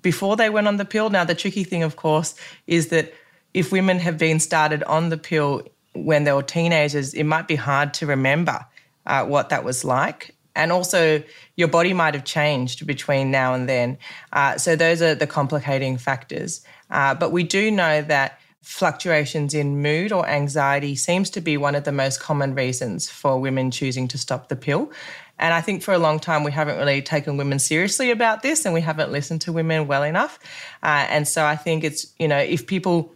before 0.00 0.36
they 0.36 0.48
went 0.48 0.68
on 0.68 0.78
the 0.78 0.86
pill. 0.86 1.10
Now, 1.10 1.24
the 1.24 1.34
tricky 1.34 1.64
thing, 1.64 1.82
of 1.82 1.96
course, 1.96 2.34
is 2.66 2.88
that 2.88 3.12
if 3.52 3.72
women 3.72 3.98
have 3.98 4.16
been 4.16 4.40
started 4.40 4.82
on 4.84 5.10
the 5.10 5.18
pill 5.18 5.68
when 5.94 6.24
they 6.24 6.32
were 6.32 6.42
teenagers, 6.42 7.12
it 7.12 7.24
might 7.24 7.46
be 7.46 7.56
hard 7.56 7.92
to 7.92 8.06
remember 8.06 8.64
uh, 9.06 9.24
what 9.24 9.48
that 9.50 9.64
was 9.64 9.84
like. 9.84 10.34
And 10.54 10.72
also, 10.72 11.22
your 11.56 11.68
body 11.68 11.92
might 11.92 12.14
have 12.14 12.24
changed 12.24 12.86
between 12.86 13.30
now 13.30 13.52
and 13.52 13.68
then. 13.68 13.98
Uh, 14.32 14.56
so, 14.56 14.74
those 14.74 15.02
are 15.02 15.14
the 15.14 15.26
complicating 15.26 15.98
factors. 15.98 16.62
Uh, 16.90 17.14
but 17.14 17.30
we 17.30 17.42
do 17.42 17.70
know 17.70 18.02
that 18.02 18.40
fluctuations 18.66 19.54
in 19.54 19.80
mood 19.80 20.10
or 20.10 20.26
anxiety 20.28 20.96
seems 20.96 21.30
to 21.30 21.40
be 21.40 21.56
one 21.56 21.76
of 21.76 21.84
the 21.84 21.92
most 21.92 22.20
common 22.20 22.52
reasons 22.52 23.08
for 23.08 23.38
women 23.38 23.70
choosing 23.70 24.08
to 24.08 24.18
stop 24.18 24.48
the 24.48 24.56
pill. 24.56 24.90
And 25.38 25.54
I 25.54 25.60
think 25.60 25.82
for 25.82 25.94
a 25.94 25.98
long 25.98 26.18
time 26.18 26.42
we 26.42 26.50
haven't 26.50 26.76
really 26.76 27.00
taken 27.00 27.36
women 27.36 27.60
seriously 27.60 28.10
about 28.10 28.42
this 28.42 28.64
and 28.64 28.74
we 28.74 28.80
haven't 28.80 29.12
listened 29.12 29.42
to 29.42 29.52
women 29.52 29.86
well 29.86 30.02
enough. 30.02 30.40
Uh, 30.82 31.06
and 31.08 31.28
so 31.28 31.44
I 31.44 31.54
think 31.54 31.84
it's, 31.84 32.12
you 32.18 32.26
know, 32.26 32.38
if 32.38 32.66
people 32.66 33.14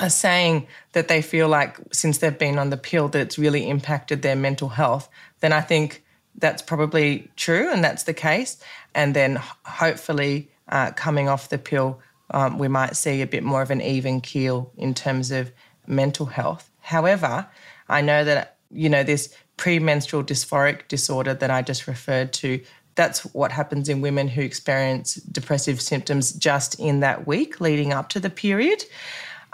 are 0.00 0.10
saying 0.10 0.66
that 0.92 1.08
they 1.08 1.22
feel 1.22 1.48
like 1.48 1.76
since 1.92 2.18
they've 2.18 2.38
been 2.38 2.58
on 2.58 2.70
the 2.70 2.76
pill 2.76 3.08
that 3.08 3.20
it's 3.20 3.38
really 3.38 3.68
impacted 3.68 4.22
their 4.22 4.36
mental 4.36 4.68
health, 4.68 5.08
then 5.40 5.52
I 5.52 5.60
think 5.60 6.04
that's 6.36 6.62
probably 6.62 7.30
true 7.36 7.70
and 7.72 7.84
that's 7.84 8.04
the 8.04 8.14
case. 8.14 8.58
And 8.94 9.14
then 9.14 9.40
hopefully 9.64 10.50
uh, 10.68 10.90
coming 10.92 11.28
off 11.28 11.48
the 11.48 11.58
pill, 11.58 12.00
um, 12.30 12.58
we 12.58 12.68
might 12.68 12.96
see 12.96 13.22
a 13.22 13.26
bit 13.26 13.44
more 13.44 13.62
of 13.62 13.70
an 13.70 13.80
even 13.80 14.20
keel 14.20 14.72
in 14.76 14.94
terms 14.94 15.30
of 15.30 15.52
mental 15.86 16.26
health. 16.26 16.70
However, 16.80 17.46
I 17.88 18.00
know 18.00 18.24
that, 18.24 18.56
you 18.70 18.88
know, 18.88 19.04
this 19.04 19.32
premenstrual 19.56 20.24
dysphoric 20.24 20.88
disorder 20.88 21.34
that 21.34 21.50
I 21.50 21.62
just 21.62 21.86
referred 21.86 22.32
to, 22.34 22.60
that's 22.96 23.20
what 23.34 23.52
happens 23.52 23.88
in 23.88 24.00
women 24.00 24.28
who 24.28 24.40
experience 24.40 25.14
depressive 25.14 25.80
symptoms 25.80 26.32
just 26.32 26.78
in 26.80 27.00
that 27.00 27.26
week 27.26 27.60
leading 27.60 27.92
up 27.92 28.08
to 28.10 28.20
the 28.20 28.30
period. 28.30 28.84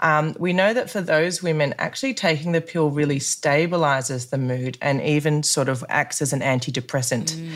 Um, 0.01 0.35
we 0.39 0.51
know 0.51 0.73
that 0.73 0.89
for 0.89 1.01
those 1.01 1.43
women, 1.43 1.75
actually 1.77 2.15
taking 2.15 2.53
the 2.53 2.61
pill 2.61 2.89
really 2.89 3.19
stabilizes 3.19 4.29
the 4.29 4.37
mood 4.37 4.77
and 4.81 5.01
even 5.01 5.43
sort 5.43 5.69
of 5.69 5.83
acts 5.89 6.21
as 6.21 6.33
an 6.33 6.41
antidepressant. 6.41 7.35
Mm. 7.35 7.51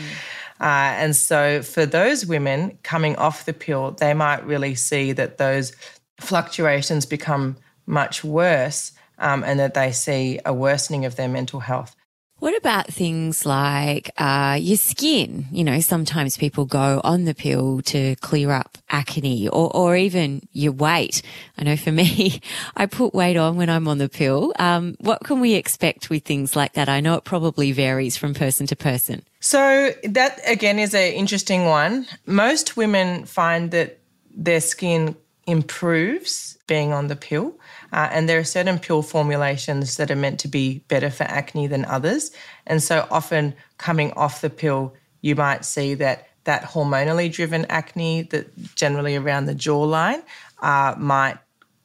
Uh, 0.60 0.94
and 0.96 1.16
so 1.16 1.62
for 1.62 1.84
those 1.84 2.24
women 2.24 2.78
coming 2.82 3.16
off 3.16 3.44
the 3.44 3.52
pill, 3.52 3.90
they 3.92 4.14
might 4.14 4.46
really 4.46 4.74
see 4.74 5.12
that 5.12 5.38
those 5.38 5.72
fluctuations 6.20 7.04
become 7.04 7.56
much 7.86 8.22
worse 8.22 8.92
um, 9.18 9.42
and 9.44 9.58
that 9.58 9.74
they 9.74 9.90
see 9.92 10.38
a 10.44 10.54
worsening 10.54 11.04
of 11.04 11.16
their 11.16 11.28
mental 11.28 11.60
health. 11.60 11.95
What 12.38 12.54
about 12.54 12.88
things 12.88 13.46
like 13.46 14.10
uh, 14.18 14.58
your 14.60 14.76
skin? 14.76 15.46
You 15.50 15.64
know, 15.64 15.80
sometimes 15.80 16.36
people 16.36 16.66
go 16.66 17.00
on 17.02 17.24
the 17.24 17.34
pill 17.34 17.80
to 17.82 18.14
clear 18.16 18.50
up 18.50 18.76
acne 18.90 19.48
or, 19.48 19.74
or 19.74 19.96
even 19.96 20.46
your 20.52 20.72
weight. 20.72 21.22
I 21.56 21.64
know 21.64 21.76
for 21.78 21.92
me, 21.92 22.42
I 22.76 22.84
put 22.84 23.14
weight 23.14 23.38
on 23.38 23.56
when 23.56 23.70
I'm 23.70 23.88
on 23.88 23.96
the 23.96 24.10
pill. 24.10 24.52
Um, 24.58 24.96
what 25.00 25.24
can 25.24 25.40
we 25.40 25.54
expect 25.54 26.10
with 26.10 26.24
things 26.24 26.54
like 26.54 26.74
that? 26.74 26.90
I 26.90 27.00
know 27.00 27.14
it 27.14 27.24
probably 27.24 27.72
varies 27.72 28.18
from 28.18 28.34
person 28.34 28.66
to 28.66 28.76
person. 28.76 29.22
So, 29.40 29.92
that 30.04 30.40
again 30.46 30.78
is 30.78 30.92
an 30.92 31.12
interesting 31.12 31.64
one. 31.64 32.06
Most 32.26 32.76
women 32.76 33.24
find 33.24 33.70
that 33.70 33.98
their 34.34 34.60
skin 34.60 35.16
improves 35.46 36.58
being 36.66 36.92
on 36.92 37.06
the 37.06 37.16
pill. 37.16 37.54
Uh, 37.92 38.08
and 38.10 38.28
there 38.28 38.38
are 38.38 38.44
certain 38.44 38.78
pill 38.78 39.02
formulations 39.02 39.96
that 39.96 40.10
are 40.10 40.16
meant 40.16 40.40
to 40.40 40.48
be 40.48 40.80
better 40.88 41.10
for 41.10 41.24
acne 41.24 41.66
than 41.66 41.84
others. 41.84 42.30
And 42.66 42.82
so 42.82 43.06
often 43.10 43.54
coming 43.78 44.12
off 44.12 44.40
the 44.40 44.50
pill, 44.50 44.94
you 45.20 45.34
might 45.34 45.64
see 45.64 45.94
that 45.94 46.28
that 46.44 46.62
hormonally 46.62 47.30
driven 47.30 47.64
acne 47.66 48.22
that 48.22 48.74
generally 48.76 49.16
around 49.16 49.46
the 49.46 49.54
jawline 49.54 50.22
uh, 50.62 50.94
might 50.96 51.38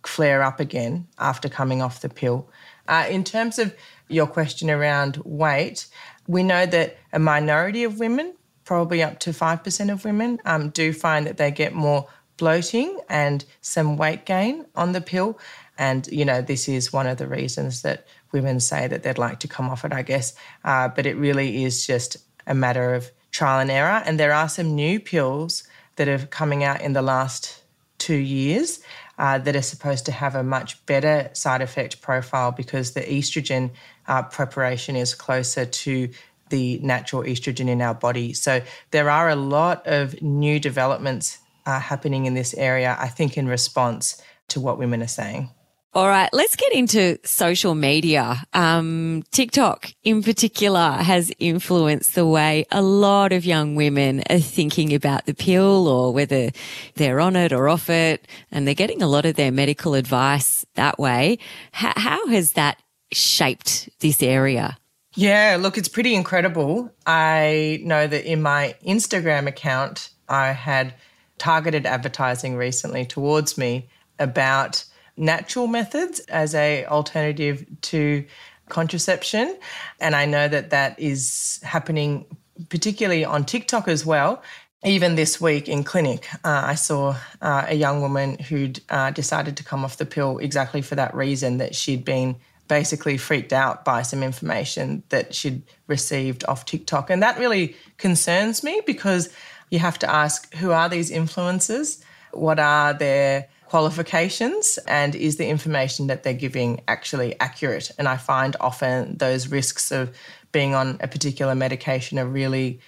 flare 0.05 0.43
up 0.43 0.60
again 0.60 1.08
after 1.17 1.50
coming 1.50 1.81
off 1.81 2.01
the 2.01 2.10
pill. 2.10 2.50
Uh, 2.88 3.05
in 3.10 3.24
terms 3.24 3.60
of 3.60 3.75
your 4.08 4.27
question 4.27 4.70
around 4.70 5.17
weight, 5.25 5.88
we 6.27 6.43
know 6.43 6.65
that 6.65 6.98
a 7.12 7.20
minority 7.20 7.84
of 7.84 8.00
women, 8.00 8.34
probably 8.63 9.01
up 9.01 9.20
to 9.20 9.31
5% 9.31 9.91
of 9.91 10.05
women, 10.05 10.39
um, 10.46 10.70
do 10.70 10.93
find 10.93 11.25
that 11.25 11.38
they 11.38 11.51
get 11.51 11.74
more 11.74 12.08
bloating 12.38 13.00
and 13.10 13.46
some 13.62 13.98
weight 13.98 14.25
gain 14.25 14.65
on 14.75 14.91
the 14.91 15.01
pill. 15.01 15.39
And, 15.82 16.06
you 16.12 16.26
know, 16.26 16.44
this 16.44 16.70
is 16.70 16.94
one 16.94 17.08
of 17.08 17.18
the 17.18 17.26
reasons 17.26 17.82
that 17.82 18.06
women 18.32 18.60
say 18.60 18.88
that 18.88 19.02
they'd 19.02 19.18
like 19.18 19.40
to 19.40 19.48
come 19.48 19.68
off 19.68 19.84
it, 19.84 19.92
I 19.92 20.04
guess. 20.04 20.36
Uh, 20.64 20.88
but 20.90 21.08
it 21.08 21.18
really 21.18 21.64
is 21.64 21.88
just 21.88 22.18
a 22.46 22.54
matter 22.54 22.94
of 22.94 23.10
trial 23.32 23.60
and 23.60 23.72
error. 23.72 24.04
And 24.06 24.20
there 24.20 24.32
are 24.32 24.48
some 24.48 24.76
new 24.76 25.00
pills 25.00 25.64
that 25.96 26.08
are 26.08 26.20
coming 26.28 26.64
out 26.64 26.82
in 26.82 26.94
the 26.94 27.02
last 27.02 27.64
two 27.98 28.14
years 28.14 28.80
uh, 29.18 29.40
that 29.40 29.56
are 29.56 29.64
supposed 29.64 30.06
to 30.06 30.12
have 30.12 30.36
a 30.36 30.44
much 30.44 30.86
better 30.86 31.32
side 31.34 31.64
effect 31.64 32.00
profile 32.00 32.52
because 32.52 32.92
the 32.92 33.02
estrogen 33.02 33.72
uh, 34.08 34.22
preparation 34.22 34.96
is 34.96 35.16
closer 35.16 35.66
to 35.66 36.10
the 36.50 36.78
natural 36.84 37.24
estrogen 37.24 37.68
in 37.68 37.82
our 37.82 37.96
body. 37.96 38.34
So 38.34 38.62
there 38.92 39.10
are 39.10 39.30
a 39.30 39.36
lot 39.36 39.88
of 39.88 40.22
new 40.22 40.60
developments 40.60 41.40
uh, 41.66 41.80
happening 41.80 42.28
in 42.28 42.36
this 42.36 42.54
area, 42.54 42.96
I 43.00 43.08
think, 43.08 43.36
in 43.36 43.48
response 43.48 44.22
to 44.50 44.60
what 44.60 44.78
women 44.78 45.02
are 45.02 45.08
saying. 45.08 45.50
All 45.93 46.07
right, 46.07 46.29
let's 46.31 46.55
get 46.55 46.71
into 46.71 47.17
social 47.25 47.75
media. 47.75 48.41
Um, 48.53 49.24
TikTok 49.31 49.93
in 50.03 50.24
particular 50.24 50.91
has 50.91 51.33
influenced 51.38 52.15
the 52.15 52.25
way 52.25 52.65
a 52.71 52.81
lot 52.81 53.33
of 53.33 53.43
young 53.43 53.75
women 53.75 54.24
are 54.29 54.39
thinking 54.39 54.93
about 54.93 55.25
the 55.25 55.33
pill 55.33 55.89
or 55.89 56.13
whether 56.13 56.51
they're 56.95 57.19
on 57.19 57.36
it 57.36 57.51
or 57.51 57.67
off 57.67 57.89
it. 57.89 58.25
And 58.53 58.65
they're 58.65 58.74
getting 58.74 59.01
a 59.01 59.07
lot 59.07 59.25
of 59.25 59.36
their 59.36 59.51
medical 59.51 59.93
advice 59.93 60.65
that 60.75 60.98
way. 60.98 61.39
H- 61.74 61.98
how 61.98 62.25
has 62.27 62.53
that 62.53 62.81
shaped 63.12 63.89
this 64.00 64.24
area? 64.24 64.77
Yeah, 65.15 65.57
look, 65.60 65.77
it's 65.77 65.89
pretty 65.89 66.15
incredible. 66.15 66.89
I 67.05 67.81
know 67.83 68.07
that 68.07 68.24
in 68.24 68.41
my 68.41 68.75
Instagram 68.88 69.45
account, 69.45 70.12
I 70.29 70.53
had 70.53 70.93
targeted 71.38 71.86
advertising 71.86 72.55
recently 72.55 73.05
towards 73.05 73.57
me 73.57 73.89
about 74.19 74.86
natural 75.22 75.68
methods 75.68 76.20
as 76.22 76.56
a 76.56 76.86
alternative 76.88 77.66
to 77.82 78.25
contraception. 78.70 79.58
And 80.00 80.16
i 80.16 80.25
know 80.25 80.48
that 80.48 80.72
that 80.72 81.00
is 81.00 81.60
happening 81.63 82.25
particularly 82.70 83.24
on 83.24 83.46
tiktok 83.46 83.88
as 83.88 84.06
well. 84.06 84.44
Even 84.84 85.13
this 85.13 85.40
week 85.40 85.70
in 85.70 85.84
clinic 85.84 86.28
uh, 86.44 86.63
i 86.74 86.75
saw 86.75 87.16
uh, 87.42 87.66
a 87.68 87.75
young 87.75 88.01
woman 88.01 88.40
who'd 88.40 88.80
uh, 88.90 89.12
decided 89.12 89.56
to 89.58 89.63
come 89.63 89.86
off 89.86 89.98
the 89.98 90.06
pill 90.06 90.40
exactly 90.40 90.82
for 90.82 90.96
that 90.96 91.13
reason 91.13 91.58
that 91.60 91.75
she'd 91.75 92.04
been 92.04 92.36
basically 92.68 93.18
freaked 93.18 93.51
out 93.51 93.84
by 93.84 94.01
some 94.01 94.24
information 94.24 95.04
that 95.10 95.36
she'd 95.36 95.62
received 95.88 96.46
off 96.48 96.63
tiktok. 96.63 97.10
And 97.10 97.22
that 97.22 97.38
really 97.38 97.75
concerns 97.98 98.63
me 98.63 98.82
because 98.86 99.28
you 99.70 99.80
have 99.80 100.00
to 100.00 100.10
ask 100.10 100.54
who 100.56 100.72
are 100.72 100.88
these 100.88 101.12
influencers? 101.12 102.01
What 102.32 102.60
are 102.60 102.94
their 102.94 103.50
qualifications 103.72 104.78
and 104.86 105.16
is 105.16 105.38
the 105.38 105.48
information 105.48 106.08
that 106.08 106.24
they're 106.24 106.34
giving 106.34 106.82
actually 106.90 107.40
accurate? 107.40 107.90
And 107.98 108.06
I 108.06 108.18
find 108.18 108.58
often 108.60 109.16
those 109.16 109.48
risks 109.48 109.94
of 109.94 110.13
being 110.51 110.75
on 110.75 110.98
a 111.00 111.08
particular 111.08 111.56
medication 111.56 112.20
are 112.20 112.28
really 112.28 112.82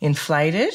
inflated. 0.00 0.72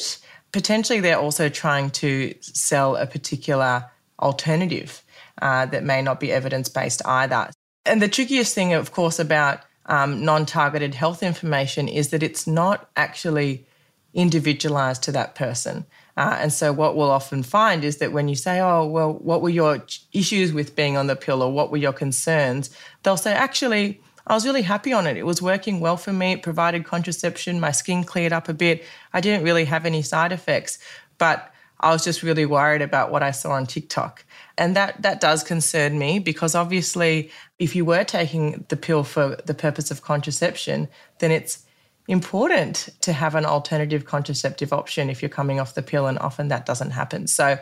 Potentially, 0.52 1.00
they're 1.00 1.18
also 1.18 1.50
trying 1.50 1.90
to 2.02 2.36
sell 2.42 2.96
a 2.96 3.08
particular 3.08 3.90
alternative 4.20 5.02
uh, 5.42 5.66
that 5.66 5.84
may 5.84 6.04
not 6.04 6.20
be 6.20 6.32
evidence 6.32 6.70
based 6.70 7.02
either. 7.08 7.50
And 7.88 8.04
the 8.04 8.08
trickiest 8.08 8.54
thing, 8.54 8.74
of 8.74 8.92
course, 8.92 9.18
about 9.18 9.62
um, 9.88 10.24
non 10.24 10.46
targeted 10.46 10.94
health 10.94 11.24
information 11.24 11.88
is 11.88 12.10
that 12.10 12.22
it's 12.22 12.46
not 12.46 12.88
actually 12.96 13.66
individualized 14.14 15.02
to 15.04 15.12
that 15.14 15.34
person. 15.34 15.88
Uh, 16.20 16.36
and 16.42 16.52
so, 16.52 16.74
what 16.74 16.98
we'll 16.98 17.10
often 17.10 17.42
find 17.42 17.86
is 17.86 17.98
that 17.98 18.12
when 18.12 18.28
you 18.28 18.36
say, 18.36 18.60
Oh, 18.60 18.86
well, 18.86 19.14
what 19.14 19.42
were 19.42 19.50
your 19.50 19.82
issues 20.12 20.52
with 20.52 20.76
being 20.76 20.98
on 20.98 21.08
the 21.08 21.16
pill 21.16 21.42
or 21.42 21.50
what 21.50 21.72
were 21.72 21.78
your 21.78 21.94
concerns? 21.94 22.70
They'll 23.04 23.16
say, 23.16 23.32
Actually, 23.32 24.02
I 24.28 24.34
was 24.34 24.46
really 24.46 24.62
happy 24.62 24.92
on 24.92 25.08
it. 25.08 25.16
It 25.16 25.26
was 25.26 25.42
working 25.42 25.80
well 25.80 25.96
for 25.96 26.12
me. 26.12 26.34
It 26.34 26.44
provided 26.44 26.84
contraception. 26.84 27.62
My 27.62 27.72
skin 27.72 28.04
cleared 28.04 28.34
up 28.34 28.50
a 28.50 28.54
bit. 28.54 28.84
I 29.14 29.22
didn't 29.22 29.46
really 29.46 29.64
have 29.64 29.86
any 29.86 30.02
side 30.02 30.34
effects, 30.34 30.78
but 31.20 31.54
I 31.80 31.94
was 31.94 32.04
just 32.04 32.22
really 32.22 32.46
worried 32.46 32.82
about 32.82 33.12
what 33.12 33.24
I 33.24 33.32
saw 33.32 33.52
on 33.52 33.66
TikTok. 33.66 34.26
And 34.58 34.76
that, 34.76 35.02
that 35.02 35.22
does 35.22 35.42
concern 35.42 35.98
me 35.98 36.20
because 36.20 36.54
obviously, 36.54 37.32
if 37.60 37.78
you 37.78 37.86
were 37.86 38.04
taking 38.04 38.66
the 38.68 38.76
pill 38.76 39.06
for 39.06 39.38
the 39.46 39.54
purpose 39.54 39.90
of 39.90 40.02
contraception, 40.02 40.90
then 41.20 41.32
it's 41.32 41.66
important 42.10 42.90
to 43.02 43.14
have 43.14 43.36
an 43.36 43.46
alternative 43.46 44.04
contraceptive 44.04 44.74
option 44.74 45.10
if 45.10 45.22
you're 45.22 45.30
coming 45.30 45.60
off 45.60 45.76
the 45.76 45.84
pill, 45.84 46.08
and 46.08 46.18
often 46.20 46.48
that 46.48 46.66
doesn't 46.66 46.92
happen. 46.92 47.28
So 47.28 47.60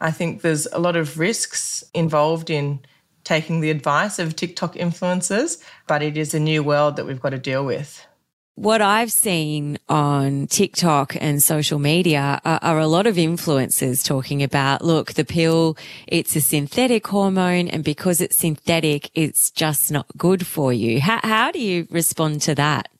I 0.00 0.10
think 0.10 0.40
there's 0.40 0.66
a 0.72 0.78
lot 0.78 0.96
of 0.96 1.18
risks 1.18 1.84
involved 1.92 2.48
in 2.48 2.80
taking 3.24 3.60
the 3.60 3.70
advice 3.70 4.18
of 4.18 4.34
TikTok 4.34 4.74
influencers, 4.74 5.62
but 5.86 6.02
it 6.02 6.16
is 6.16 6.32
a 6.32 6.40
new 6.40 6.62
world 6.62 6.96
that 6.96 7.06
we've 7.06 7.20
got 7.20 7.30
to 7.30 7.38
deal 7.38 7.64
with. 7.64 8.06
What 8.54 8.82
I've 8.82 9.12
seen 9.12 9.78
on 9.88 10.46
TikTok 10.46 11.16
and 11.20 11.42
social 11.42 11.78
media 11.78 12.40
are, 12.44 12.58
are, 12.62 12.78
a 12.78 12.86
lot 12.86 13.06
of 13.06 13.16
influencers 13.16 14.04
talking 14.04 14.42
about, 14.42 14.82
look, 14.82 15.14
the 15.14 15.24
pill, 15.24 15.76
it's 16.06 16.36
a 16.36 16.40
synthetic 16.40 17.06
hormone. 17.06 17.68
And 17.68 17.84
because 17.84 18.20
it's 18.20 18.36
synthetic, 18.36 19.10
it's 19.14 19.50
just 19.50 19.90
not 19.90 20.06
good 20.18 20.46
for 20.46 20.72
you. 20.72 21.00
How, 21.00 21.20
how 21.22 21.52
do 21.52 21.58
you 21.58 21.86
respond 21.90 22.42
to 22.42 22.54
that? 22.56 22.90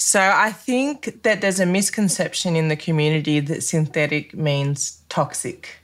So 0.00 0.20
I 0.20 0.52
think 0.52 1.24
that 1.24 1.40
there's 1.40 1.58
a 1.58 1.66
misconception 1.66 2.54
in 2.54 2.68
the 2.68 2.76
community 2.76 3.40
that 3.40 3.64
synthetic 3.64 4.32
means 4.32 5.02
toxic. 5.08 5.80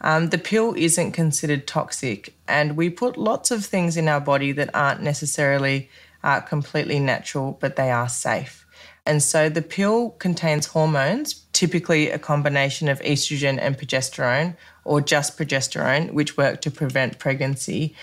Um, 0.00 0.30
the 0.30 0.38
pill 0.38 0.72
isn't 0.74 1.12
considered 1.12 1.66
toxic, 1.66 2.34
and 2.48 2.78
we 2.78 2.88
put 2.88 3.18
lots 3.18 3.50
of 3.50 3.64
things 3.64 3.98
in 3.98 4.08
our 4.08 4.20
body 4.20 4.52
that 4.52 4.70
aren't 4.74 5.02
necessarily 5.02 5.90
uh, 6.24 6.40
completely 6.40 6.98
natural, 6.98 7.58
but 7.60 7.76
they 7.76 7.90
are 7.90 8.08
safe. 8.08 8.66
And 9.04 9.22
so 9.22 9.50
the 9.50 9.62
pill 9.62 10.10
contains 10.12 10.66
hormones, 10.66 11.34
typically 11.52 12.10
a 12.10 12.18
combination 12.18 12.88
of 12.88 13.00
estrogen 13.00 13.58
and 13.60 13.76
progesterone, 13.76 14.56
or 14.84 15.02
just 15.02 15.36
progesterone, 15.36 16.12
which 16.12 16.38
work 16.38 16.62
to 16.62 16.70
prevent 16.70 17.18
pregnancy. 17.18 17.94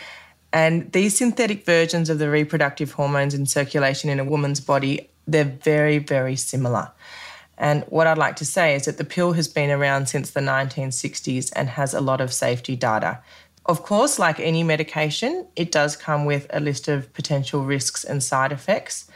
And 0.54 0.92
these 0.92 1.18
synthetic 1.18 1.66
versions 1.66 2.12
of 2.12 2.20
the 2.20 2.30
reproductive 2.30 2.92
hormones 2.92 3.34
in 3.34 3.48
circulation 3.48 4.12
in 4.12 4.20
a 4.20 4.24
woman's 4.24 4.60
body 4.60 5.10
they're 5.28 5.44
very, 5.44 5.98
very 5.98 6.36
similar. 6.36 6.92
And 7.58 7.84
what 7.88 8.08
I'd 8.08 8.18
like 8.18 8.36
to 8.38 8.46
say 8.46 8.76
is 8.76 8.86
that 8.86 8.98
the 8.98 9.06
pill 9.06 9.34
has 9.34 9.48
been 9.48 9.70
around 9.70 10.10
since 10.10 10.32
the 10.32 10.40
1960s 10.40 11.52
and 11.56 11.70
has 11.70 11.94
a 11.94 12.02
lot 12.02 12.20
of 12.20 12.34
safety 12.34 12.76
data. 12.76 13.20
Of 13.66 13.84
course, 13.84 14.20
like 14.20 14.40
any 14.40 14.64
medication, 14.64 15.48
it 15.56 15.72
does 15.72 15.96
come 15.96 16.26
with 16.26 16.48
a 16.50 16.60
list 16.60 16.88
of 16.88 17.14
potential 17.14 17.64
risks 17.64 18.04
and 18.04 18.22
side 18.22 18.52
effects. 18.52 19.10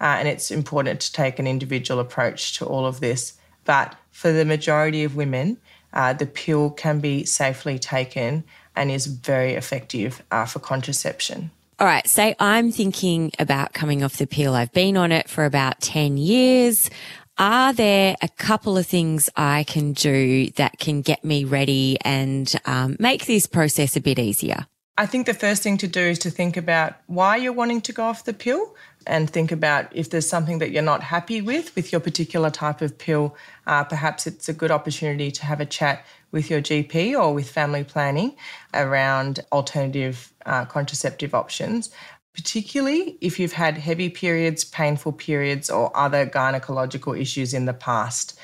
Uh, 0.00 0.16
and 0.18 0.28
it's 0.28 0.50
important 0.50 1.00
to 1.00 1.12
take 1.12 1.38
an 1.38 1.46
individual 1.46 2.00
approach 2.00 2.58
to 2.58 2.66
all 2.66 2.84
of 2.84 3.00
this. 3.00 3.34
But 3.64 3.96
for 4.10 4.32
the 4.32 4.44
majority 4.44 5.04
of 5.04 5.16
women, 5.16 5.58
uh, 5.92 6.12
the 6.12 6.26
pill 6.26 6.70
can 6.70 7.00
be 7.00 7.24
safely 7.24 7.78
taken 7.78 8.44
and 8.76 8.90
is 8.90 9.06
very 9.06 9.54
effective 9.54 10.22
uh, 10.30 10.44
for 10.44 10.58
contraception. 10.58 11.50
All 11.78 11.86
right. 11.86 12.06
Say 12.06 12.36
I'm 12.38 12.70
thinking 12.70 13.32
about 13.38 13.72
coming 13.72 14.04
off 14.04 14.16
the 14.16 14.26
pill. 14.26 14.54
I've 14.54 14.72
been 14.72 14.96
on 14.96 15.10
it 15.10 15.28
for 15.28 15.44
about 15.44 15.80
10 15.80 16.16
years. 16.16 16.88
Are 17.36 17.72
there 17.72 18.14
a 18.22 18.28
couple 18.28 18.78
of 18.78 18.86
things 18.86 19.28
I 19.34 19.64
can 19.64 19.92
do 19.92 20.50
that 20.52 20.78
can 20.78 21.02
get 21.02 21.24
me 21.24 21.44
ready 21.44 21.98
and 22.02 22.52
um, 22.64 22.96
make 23.00 23.26
this 23.26 23.46
process 23.46 23.96
a 23.96 24.00
bit 24.00 24.20
easier? 24.20 24.66
I 24.96 25.06
think 25.06 25.26
the 25.26 25.34
first 25.34 25.64
thing 25.64 25.76
to 25.78 25.88
do 25.88 26.00
is 26.00 26.20
to 26.20 26.30
think 26.30 26.56
about 26.56 26.94
why 27.06 27.36
you're 27.36 27.52
wanting 27.52 27.80
to 27.82 27.92
go 27.92 28.04
off 28.04 28.24
the 28.24 28.32
pill 28.32 28.76
and 29.06 29.28
think 29.28 29.52
about 29.52 29.94
if 29.94 30.10
there's 30.10 30.28
something 30.28 30.58
that 30.58 30.70
you're 30.70 30.82
not 30.82 31.02
happy 31.02 31.40
with 31.40 31.74
with 31.76 31.92
your 31.92 32.00
particular 32.00 32.50
type 32.50 32.80
of 32.80 32.96
pill. 32.98 33.36
Uh, 33.66 33.84
perhaps 33.84 34.26
it's 34.26 34.48
a 34.48 34.52
good 34.52 34.70
opportunity 34.70 35.30
to 35.30 35.44
have 35.44 35.60
a 35.60 35.66
chat 35.66 36.04
with 36.32 36.50
your 36.50 36.60
GP 36.60 37.18
or 37.18 37.32
with 37.32 37.48
family 37.48 37.84
planning 37.84 38.36
around 38.72 39.40
alternative 39.52 40.32
uh, 40.46 40.64
contraceptive 40.64 41.34
options, 41.34 41.90
particularly 42.34 43.16
if 43.20 43.38
you've 43.38 43.52
had 43.52 43.78
heavy 43.78 44.08
periods, 44.08 44.64
painful 44.64 45.12
periods, 45.12 45.70
or 45.70 45.96
other 45.96 46.26
gynecological 46.26 47.18
issues 47.18 47.54
in 47.54 47.66
the 47.66 47.72
past, 47.72 48.38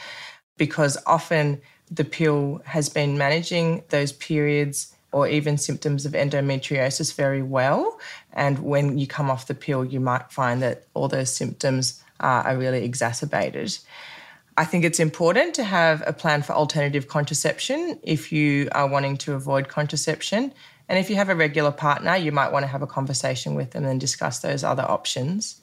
because 0.57 0.97
often 1.07 1.61
the 1.91 2.05
pill 2.05 2.63
has 2.65 2.89
been 2.89 3.19
managing 3.19 3.83
those 3.89 4.13
periods 4.13 4.95
or 5.13 5.29
even 5.29 5.59
symptoms 5.59 6.07
of 6.07 6.13
endometriosis 6.13 7.15
very 7.15 7.43
well. 7.43 7.99
And 8.33 8.59
when 8.61 8.99
you 8.99 9.07
come 9.07 9.31
off 9.31 9.47
the 9.47 9.55
pill, 9.55 9.85
you 9.85 10.01
might 10.01 10.31
find 10.31 10.63
that 10.63 10.85
all 10.95 11.09
those 11.09 11.33
symptoms 11.33 12.03
uh, 12.21 12.43
are 12.47 12.57
really 12.57 12.85
exacerbated. 12.85 13.77
I 14.57 14.65
think 14.65 14.85
it's 14.85 15.01
important 15.01 15.55
to 15.55 15.65
have 15.65 16.03
a 16.07 16.13
plan 16.13 16.43
for 16.43 16.53
alternative 16.53 17.09
contraception 17.09 17.99
if 18.03 18.31
you 18.31 18.69
are 18.73 18.89
wanting 18.89 19.17
to 19.19 19.35
avoid 19.35 19.69
contraception. 19.69 20.53
And 20.89 20.99
if 20.99 21.09
you 21.09 21.17
have 21.17 21.29
a 21.29 21.37
regular 21.37 21.71
partner, 21.71 22.17
you 22.17 22.33
might 22.33 22.53
want 22.53 22.65
to 22.65 22.67
have 22.67 22.83
a 22.83 22.87
conversation 22.87 23.55
with 23.55 23.71
them 23.71 23.85
and 23.85 24.01
discuss 24.01 24.41
those 24.41 24.65
other 24.65 24.83
options. 24.83 25.61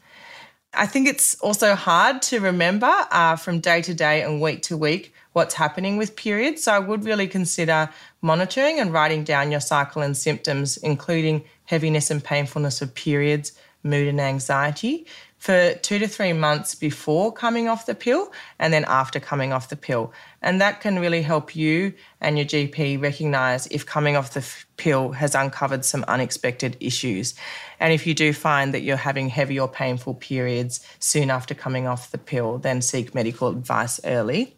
I 0.74 0.86
think 0.86 1.08
it's 1.08 1.36
also 1.42 1.76
hard 1.76 2.22
to 2.24 2.40
remember 2.40 2.92
uh, 3.12 3.36
from 3.36 3.60
day 3.60 3.82
to 3.82 3.94
day 3.94 4.22
and 4.22 4.42
week 4.42 4.64
to 4.64 4.78
week 4.78 5.14
what's 5.38 5.54
happening 5.54 5.98
with 5.98 6.16
periods. 6.16 6.64
So 6.64 6.74
I 6.74 6.80
would 6.80 7.06
really 7.06 7.28
consider 7.28 7.90
monitoring 8.24 8.80
and 8.80 8.92
writing 8.92 9.24
down 9.24 9.52
your 9.52 9.60
cycle 9.60 10.02
and 10.02 10.18
symptoms, 10.18 10.78
including 10.78 11.44
heaviness 11.66 12.10
and 12.10 12.24
painfulness 12.24 12.82
of 12.82 12.96
periods, 12.96 13.52
mood 13.84 14.08
and 14.08 14.20
anxiety, 14.20 15.06
for 15.38 15.76
two 15.76 16.00
to 16.00 16.08
three 16.08 16.34
months 16.34 16.74
before 16.74 17.32
coming 17.32 17.70
off 17.70 17.86
the 17.86 17.94
pill 17.94 18.32
and 18.58 18.74
then 18.74 18.84
after 18.88 19.20
coming 19.20 19.54
off 19.54 19.70
the 19.70 19.76
pill. 19.76 20.12
And 20.42 20.60
that 20.60 20.82
can 20.82 20.98
really 20.98 21.22
help 21.22 21.56
you 21.56 21.94
and 22.20 22.36
your 22.40 22.48
GP 22.48 23.00
recognize 23.00 23.68
if 23.68 23.86
coming 23.86 24.16
off 24.16 24.34
the 24.34 24.40
f- 24.40 24.66
pill 24.78 25.12
has 25.12 25.36
uncovered 25.36 25.86
some 25.86 26.04
unexpected 26.08 26.76
issues. 26.80 27.36
And 27.80 27.94
if 27.94 28.08
you 28.08 28.16
do 28.16 28.34
find 28.34 28.74
that 28.74 28.82
you're 28.82 28.98
having 28.98 29.30
heavy 29.30 29.60
or 29.60 29.68
painful 29.68 30.16
periods 30.16 30.84
soon 30.98 31.30
after 31.30 31.54
coming 31.54 31.86
off 31.86 32.10
the 32.10 32.18
pill, 32.18 32.58
then 32.58 32.82
seek 32.82 33.14
medical 33.14 33.50
advice 33.50 34.00
early. 34.04 34.57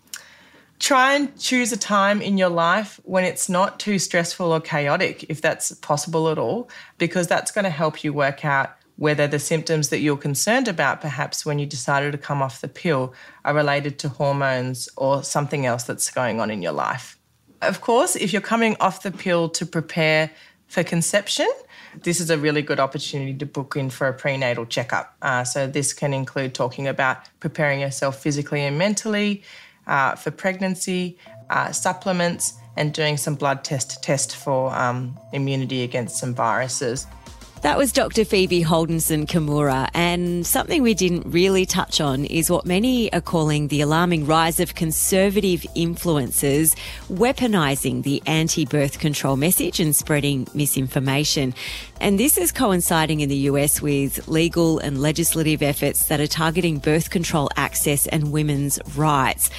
Try 0.80 1.16
and 1.16 1.38
choose 1.38 1.74
a 1.74 1.78
time 1.78 2.22
in 2.22 2.38
your 2.38 2.50
life 2.50 3.02
when 3.04 3.26
it's 3.26 3.50
not 3.50 3.80
too 3.80 4.00
stressful 4.00 4.52
or 4.52 4.62
chaotic, 4.62 5.26
if 5.28 5.42
that's 5.42 5.74
possible 5.74 6.30
at 6.30 6.38
all, 6.38 6.70
because 6.98 7.28
that's 7.28 7.52
going 7.52 7.66
to 7.66 7.70
help 7.70 8.04
you 8.04 8.14
work 8.14 8.46
out 8.46 8.72
whether 8.96 9.28
the 9.28 9.40
symptoms 9.40 9.90
that 9.90 10.00
you're 10.00 10.18
concerned 10.18 10.68
about, 10.68 11.00
perhaps 11.00 11.46
when 11.46 11.58
you 11.58 11.66
decided 11.66 12.12
to 12.12 12.18
come 12.18 12.42
off 12.42 12.60
the 12.62 12.68
pill, 12.68 13.14
are 13.46 13.54
related 13.54 13.98
to 14.00 14.10
hormones 14.10 14.90
or 14.98 15.24
something 15.24 15.66
else 15.66 15.84
that's 15.84 16.12
going 16.12 16.42
on 16.42 16.52
in 16.52 16.62
your 16.62 16.74
life. 16.74 17.18
Of 17.62 17.82
course, 17.82 18.16
if 18.16 18.34
you're 18.34 18.42
coming 18.42 18.76
off 18.80 19.04
the 19.04 19.12
pill 19.12 19.50
to 19.50 19.66
prepare 19.66 20.32
for 20.68 20.84
conception, 20.84 21.50
this 22.04 22.20
is 22.20 22.30
a 22.30 22.38
really 22.38 22.62
good 22.62 22.80
opportunity 22.80 23.34
to 23.34 23.46
book 23.46 23.76
in 23.78 23.90
for 23.90 24.08
a 24.08 24.14
prenatal 24.14 24.66
checkup. 24.66 25.16
Uh, 25.22 25.44
so, 25.44 25.66
this 25.66 25.94
can 25.94 26.14
include 26.14 26.54
talking 26.54 26.88
about 26.88 27.18
preparing 27.40 27.80
yourself 27.80 28.22
physically 28.22 28.62
and 28.62 28.78
mentally 28.78 29.44
uh, 29.90 30.16
for 30.16 30.32
pregnancy, 30.32 31.18
uh, 31.50 31.72
supplements, 31.74 32.54
and 32.78 32.94
doing 32.94 33.18
some 33.18 33.36
blood 33.36 33.64
test 33.66 34.02
test 34.02 34.38
for 34.38 34.74
um, 34.74 35.20
immunity 35.34 35.84
against 35.84 36.18
some 36.18 36.34
viruses. 36.34 37.06
That 37.62 37.78
was 37.78 37.92
Dr. 37.92 38.24
Phoebe 38.24 38.64
Holdenson 38.64 39.26
Kimura, 39.26 39.90
and 39.94 40.48
something 40.48 40.82
we 40.82 40.94
didn't 40.94 41.30
really 41.30 41.66
touch 41.66 42.00
on 42.00 42.24
is 42.24 42.50
what 42.50 42.66
many 42.66 43.12
are 43.12 43.20
calling 43.20 43.68
the 43.68 43.82
alarming 43.82 44.26
rise 44.26 44.62
of 44.62 44.76
conservative 44.76 45.66
influencers 45.76 46.74
weaponizing 47.10 48.04
the 48.04 48.24
anti 48.26 48.64
birth 48.64 49.00
control 49.00 49.36
message 49.36 49.82
and 49.82 49.94
spreading 49.94 50.48
misinformation. 50.54 51.54
And 52.00 52.18
this 52.18 52.38
is 52.38 52.54
coinciding 52.54 53.20
in 53.20 53.28
the 53.28 53.50
US 53.50 53.82
with 53.82 54.30
legal 54.30 54.80
and 54.80 55.02
legislative 55.02 55.62
efforts 55.62 56.06
that 56.06 56.22
are 56.22 56.28
targeting 56.28 56.80
birth 56.80 57.10
control 57.10 57.50
access 57.58 58.08
and 58.08 58.32
women's 58.32 58.80
rights. 58.96 59.50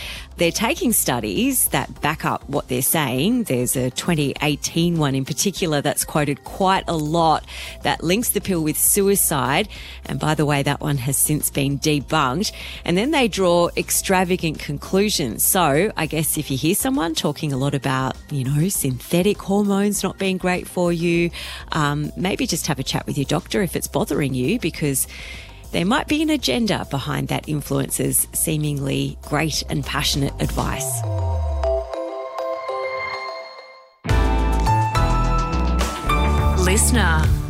They're 0.41 0.51
taking 0.51 0.95
studies 0.95 1.69
that 1.69 2.01
back 2.01 2.25
up 2.25 2.49
what 2.49 2.69
they're 2.69 2.81
saying. 2.81 3.43
There's 3.43 3.77
a 3.77 3.91
2018 3.91 4.97
one 4.97 5.15
in 5.15 5.27
particular 5.27 5.83
that's 5.83 6.03
quoted 6.03 6.45
quite 6.45 6.83
a 6.89 6.97
lot 6.97 7.45
that 7.83 8.03
links 8.03 8.31
the 8.31 8.41
pill 8.41 8.63
with 8.63 8.79
suicide. 8.79 9.69
And 10.07 10.19
by 10.19 10.35
the 10.35 10.47
way, 10.47 10.63
that 10.63 10.81
one 10.81 10.97
has 10.97 11.19
since 11.19 11.51
been 11.51 11.79
debunked. 11.79 12.53
And 12.87 12.97
then 12.97 13.11
they 13.11 13.29
draw 13.29 13.69
extravagant 13.77 14.61
conclusions. 14.61 15.45
So 15.45 15.93
I 15.95 16.07
guess 16.07 16.39
if 16.39 16.51
you 16.51 16.57
hear 16.57 16.75
someone 16.75 17.15
talking 17.15 17.53
a 17.53 17.59
lot 17.59 17.75
about, 17.75 18.17
you 18.31 18.45
know, 18.45 18.71
synthetic 18.71 19.37
hormones 19.43 20.03
not 20.03 20.17
being 20.17 20.39
great 20.39 20.67
for 20.67 20.91
you, 20.91 21.29
um, 21.73 22.13
maybe 22.17 22.47
just 22.47 22.67
have 22.67 22.79
a 22.79 22.83
chat 22.83 23.07
with 23.07 23.19
your 23.19 23.27
doctor 23.27 23.61
if 23.61 23.77
it's 23.77 23.89
bothering 23.89 24.33
you 24.33 24.59
because 24.59 25.07
there 25.73 25.85
might 25.85 26.09
be 26.09 26.23
an 26.23 26.31
agenda 26.31 26.87
behind 26.91 27.29
that 27.29 27.47
influencer's 27.47 28.27
seemingly 28.33 29.17
great 29.23 29.63
and 29.69 29.85
passionate 29.85 30.35
advice. 30.41 31.03
Listener. 36.65 37.50